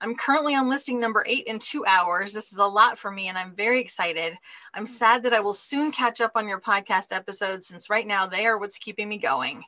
I'm 0.00 0.14
currently 0.14 0.54
on 0.54 0.68
listing 0.68 1.00
number 1.00 1.24
eight 1.26 1.44
in 1.44 1.58
two 1.58 1.84
hours. 1.86 2.32
This 2.32 2.52
is 2.52 2.58
a 2.58 2.66
lot 2.66 2.98
for 2.98 3.10
me, 3.10 3.28
and 3.28 3.38
I'm 3.38 3.54
very 3.54 3.80
excited. 3.80 4.36
I'm 4.74 4.84
mm. 4.84 4.88
sad 4.88 5.22
that 5.22 5.32
I 5.32 5.40
will 5.40 5.52
soon 5.52 5.90
catch 5.90 6.20
up 6.20 6.32
on 6.34 6.48
your 6.48 6.60
podcast 6.60 7.12
episodes 7.12 7.68
since 7.68 7.90
right 7.90 8.06
now 8.06 8.26
they 8.26 8.46
are 8.46 8.58
what's 8.58 8.78
keeping 8.78 9.08
me 9.08 9.18
going. 9.18 9.62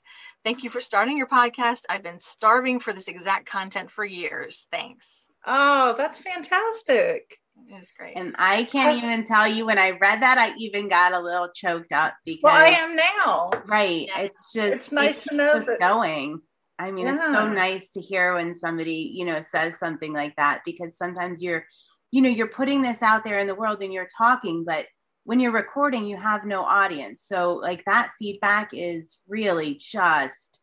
Thank 0.45 0.63
you 0.63 0.71
for 0.71 0.81
starting 0.81 1.17
your 1.17 1.27
podcast. 1.27 1.83
I've 1.89 2.03
been 2.03 2.21
starving 2.21 2.81
for 2.81 2.93
this 2.93 3.09
exact 3.09 3.47
content 3.47 3.91
for 3.91 4.05
years. 4.05 4.67
Thanks. 4.71 5.29
Oh, 5.47 5.95
that's 5.97 6.19
fantastic. 6.19 7.39
It's 7.71 7.93
great. 7.93 8.17
And 8.17 8.35
I 8.39 8.65
can't 8.65 9.03
even 9.03 9.27
tell 9.27 9.47
you 9.47 9.67
when 9.67 9.79
I 9.79 9.91
read 9.91 10.23
that, 10.23 10.39
I 10.39 10.55
even 10.59 10.89
got 10.89 11.13
a 11.13 11.19
little 11.19 11.49
choked 11.55 11.93
up 11.93 12.15
because 12.25 12.43
well, 12.43 12.55
I 12.55 12.69
am 12.69 12.97
now. 12.97 13.51
Right. 13.67 14.07
Yeah. 14.09 14.21
It's 14.21 14.53
just 14.53 14.73
it's 14.73 14.93
nice 14.93 15.23
to 15.23 15.35
know 15.35 15.59
that 15.59 15.81
going. 15.81 16.41
I 16.79 16.91
mean, 16.91 17.07
yeah. 17.07 17.15
it's 17.15 17.25
so 17.25 17.49
nice 17.49 17.89
to 17.91 18.01
hear 18.01 18.35
when 18.35 18.55
somebody, 18.55 19.13
you 19.15 19.25
know, 19.25 19.43
says 19.51 19.75
something 19.79 20.13
like 20.13 20.37
that 20.37 20.63
because 20.65 20.97
sometimes 20.97 21.43
you're, 21.43 21.65
you 22.11 22.23
know, 22.23 22.29
you're 22.29 22.49
putting 22.49 22.83
this 22.83 23.03
out 23.03 23.25
there 23.25 23.39
in 23.39 23.47
the 23.47 23.55
world 23.55 23.83
and 23.83 23.93
you're 23.93 24.09
talking, 24.17 24.65
but 24.65 24.87
when 25.25 25.41
you're 25.41 25.53
recording, 25.53 26.07
you 26.07 26.17
have 26.17 26.47
no 26.47 26.63
audience. 26.63 27.23
So, 27.27 27.55
like, 27.57 27.85
that 27.85 28.13
feedback 28.19 28.71
is 28.73 29.19
really 29.29 29.75
just 29.75 30.61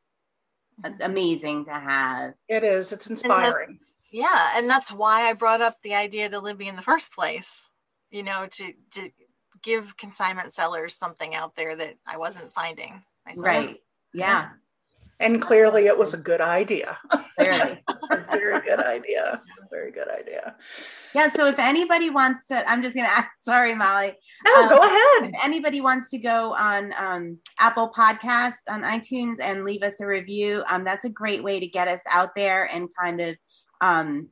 amazing 1.02 1.66
to 1.66 1.72
have. 1.72 2.34
It 2.50 2.64
is, 2.64 2.92
it's 2.92 3.08
inspiring. 3.08 3.68
And 3.70 3.80
yeah. 4.12 4.54
And 4.56 4.70
that's 4.70 4.92
why 4.92 5.30
I 5.30 5.34
brought 5.34 5.62
up 5.62 5.78
the 5.84 5.94
idea 5.94 6.30
to 6.30 6.40
Libby 6.40 6.68
in 6.68 6.76
the 6.76 6.82
first 6.82 7.14
place, 7.14 7.70
you 8.10 8.24
know, 8.24 8.48
to, 8.50 8.74
to 8.92 9.10
give 9.62 9.98
consignment 9.98 10.54
sellers 10.54 10.96
something 10.96 11.36
out 11.36 11.56
there 11.56 11.76
that 11.76 11.96
I 12.08 12.18
wasn't 12.18 12.54
finding 12.54 13.04
myself. 13.26 13.46
Right. 13.46 13.78
Yeah. 14.14 14.50
And 15.20 15.42
clearly 15.42 15.86
it 15.86 15.98
was 15.98 16.14
a 16.14 16.18
good 16.18 16.42
idea. 16.42 16.98
Very, 17.38 17.82
very 18.32 18.60
good 18.62 18.80
idea. 18.80 19.42
Very 19.72 19.92
good 19.92 20.10
idea. 20.10 20.56
Yeah. 21.14 21.32
So 21.32 21.46
if 21.46 21.58
anybody 21.58 22.10
wants 22.10 22.48
to, 22.48 22.70
I'm 22.70 22.84
just 22.84 22.96
going 22.96 23.06
to 23.06 23.12
ask, 23.12 23.30
sorry, 23.40 23.74
Molly. 23.74 24.14
No, 24.46 24.64
um, 24.64 24.70
go 24.70 24.78
ahead. 24.80 25.32
If 25.34 25.44
anybody 25.44 25.80
wants 25.80 26.10
to 26.12 26.18
go 26.18 26.54
on 26.54 26.94
um, 26.98 27.38
Apple 27.60 27.92
Podcasts 27.96 28.64
on 28.68 28.84
iTunes 28.84 29.40
and 29.40 29.64
leave 29.64 29.84
us 29.84 30.02
a 30.02 30.06
review, 30.06 30.64
um, 30.70 30.84
that's 30.84 31.06
a 31.06 31.10
great 31.10 31.44
way 31.44 31.60
to 31.60 31.68
get 31.68 31.88
us 31.88 32.02
out 32.10 32.36
there 32.36 32.66
and 32.66 32.90
kind 33.00 33.22
of 33.22 33.36
um, 33.80 34.28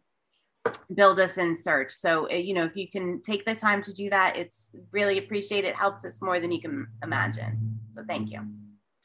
build 0.94 1.20
us 1.22 1.38
in 1.38 1.56
search. 1.56 1.94
So, 1.94 2.30
uh, 2.30 2.36
you 2.36 2.54
know, 2.54 2.66
if 2.66 2.76
you 2.76 2.90
can 2.90 3.22
take 3.22 3.46
the 3.46 3.56
time 3.56 3.82
to 3.84 3.94
do 3.94 4.10
that, 4.10 4.36
it's 4.36 4.70
really 4.92 5.18
appreciated. 5.18 5.70
It 5.70 5.76
helps 5.76 6.04
us 6.04 6.22
more 6.22 6.42
than 6.42 6.52
you 6.52 6.62
can 6.62 6.88
imagine. 7.02 7.80
So 7.90 8.04
thank 8.06 8.32
you 8.32 8.42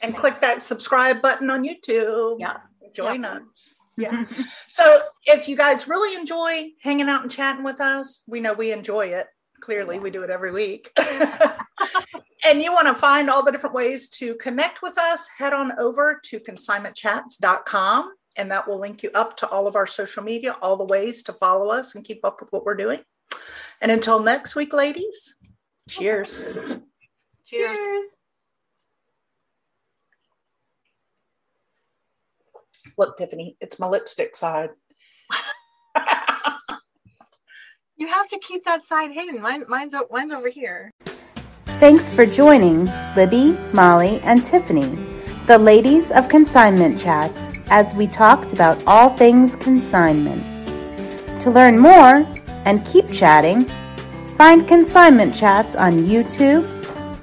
and 0.01 0.17
click 0.17 0.41
that 0.41 0.63
subscribe 0.63 1.21
button 1.21 1.51
on 1.51 1.63
YouTube. 1.63 2.37
Yeah. 2.39 2.59
Join 2.93 3.23
yeah. 3.23 3.33
us. 3.33 3.75
Yeah. 4.01 4.27
so 4.69 5.01
if 5.25 5.49
you 5.49 5.57
guys 5.57 5.89
really 5.89 6.15
enjoy 6.15 6.69
hanging 6.81 7.09
out 7.09 7.23
and 7.23 7.31
chatting 7.31 7.65
with 7.65 7.81
us, 7.81 8.23
we 8.29 8.39
know 8.39 8.53
we 8.53 8.71
enjoy 8.71 9.07
it. 9.07 9.27
Clearly, 9.61 9.97
yeah. 9.97 10.03
we 10.03 10.11
do 10.13 10.23
it 10.23 10.31
every 10.31 10.53
week. 10.53 10.93
and 12.47 12.63
you 12.63 12.73
want 12.73 12.87
to 12.87 12.95
find 12.95 13.29
all 13.29 13.45
the 13.45 13.51
different 13.51 13.75
ways 13.75 14.09
to 14.11 14.37
connect 14.37 14.83
with 14.83 14.97
us, 14.99 15.27
head 15.37 15.53
on 15.53 15.77
over 15.81 16.21
to 16.27 16.39
consignmentchats.com 16.39 18.13
and 18.39 18.51
that 18.51 18.67
will 18.67 18.79
link 18.79 19.03
you 19.03 19.11
up 19.15 19.37
to 19.37 19.49
all 19.49 19.67
of 19.67 19.77
our 19.77 19.87
social 19.87 20.23
media, 20.23 20.57
all 20.63 20.77
the 20.77 20.85
ways 20.85 21.23
to 21.25 21.33
follow 21.35 21.69
us 21.69 21.95
and 21.95 22.05
keep 22.05 22.25
up 22.25 22.41
with 22.41 22.51
what 22.53 22.65
we're 22.65 22.77
doing. 22.77 23.01
And 23.83 23.91
until 23.91 24.23
next 24.23 24.55
week, 24.55 24.73
ladies, 24.73 25.37
cheers. 25.89 26.45
Cheers. 26.45 26.79
cheers. 27.45 27.79
Look, 32.97 33.17
Tiffany, 33.19 33.57
it's 33.61 33.79
my 33.79 33.87
lipstick 33.87 34.37
side. 34.37 34.71
you 37.97 38.07
have 38.07 38.29
to 38.29 38.39
keep 38.41 38.65
that 38.65 38.85
side 38.85 39.13
hidden. 39.13 39.43
Mine, 39.43 39.65
mine's, 39.69 39.95
mine's 40.11 40.33
over 40.33 40.49
here. 40.49 40.93
Thanks 41.79 42.13
for 42.13 42.27
joining 42.27 42.91
Libby, 43.15 43.57
Molly, 43.73 44.21
and 44.23 44.45
Tiffany, 44.45 44.97
the 45.47 45.59
ladies 45.59 46.11
of 46.11 46.29
Consignment 46.29 47.01
Chats, 47.01 47.49
as 47.71 47.95
we 47.95 48.07
talked 48.07 48.53
about 48.53 48.83
all 48.87 49.17
things 49.17 49.55
consignment. 49.57 50.43
To 51.43 51.51
learn 51.51 51.79
more 51.79 52.27
and 52.65 52.85
keep 52.85 53.13
chatting, 53.13 53.65
find 54.37 54.67
Consignment 54.67 55.35
Chats 55.35 55.77
on 55.77 55.93
YouTube, 55.99 56.67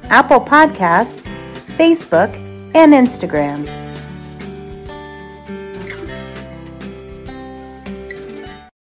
Apple 0.10 0.40
Podcasts, 0.40 1.30
Facebook, 1.78 2.34
and 2.74 2.94
Instagram. 2.94 3.85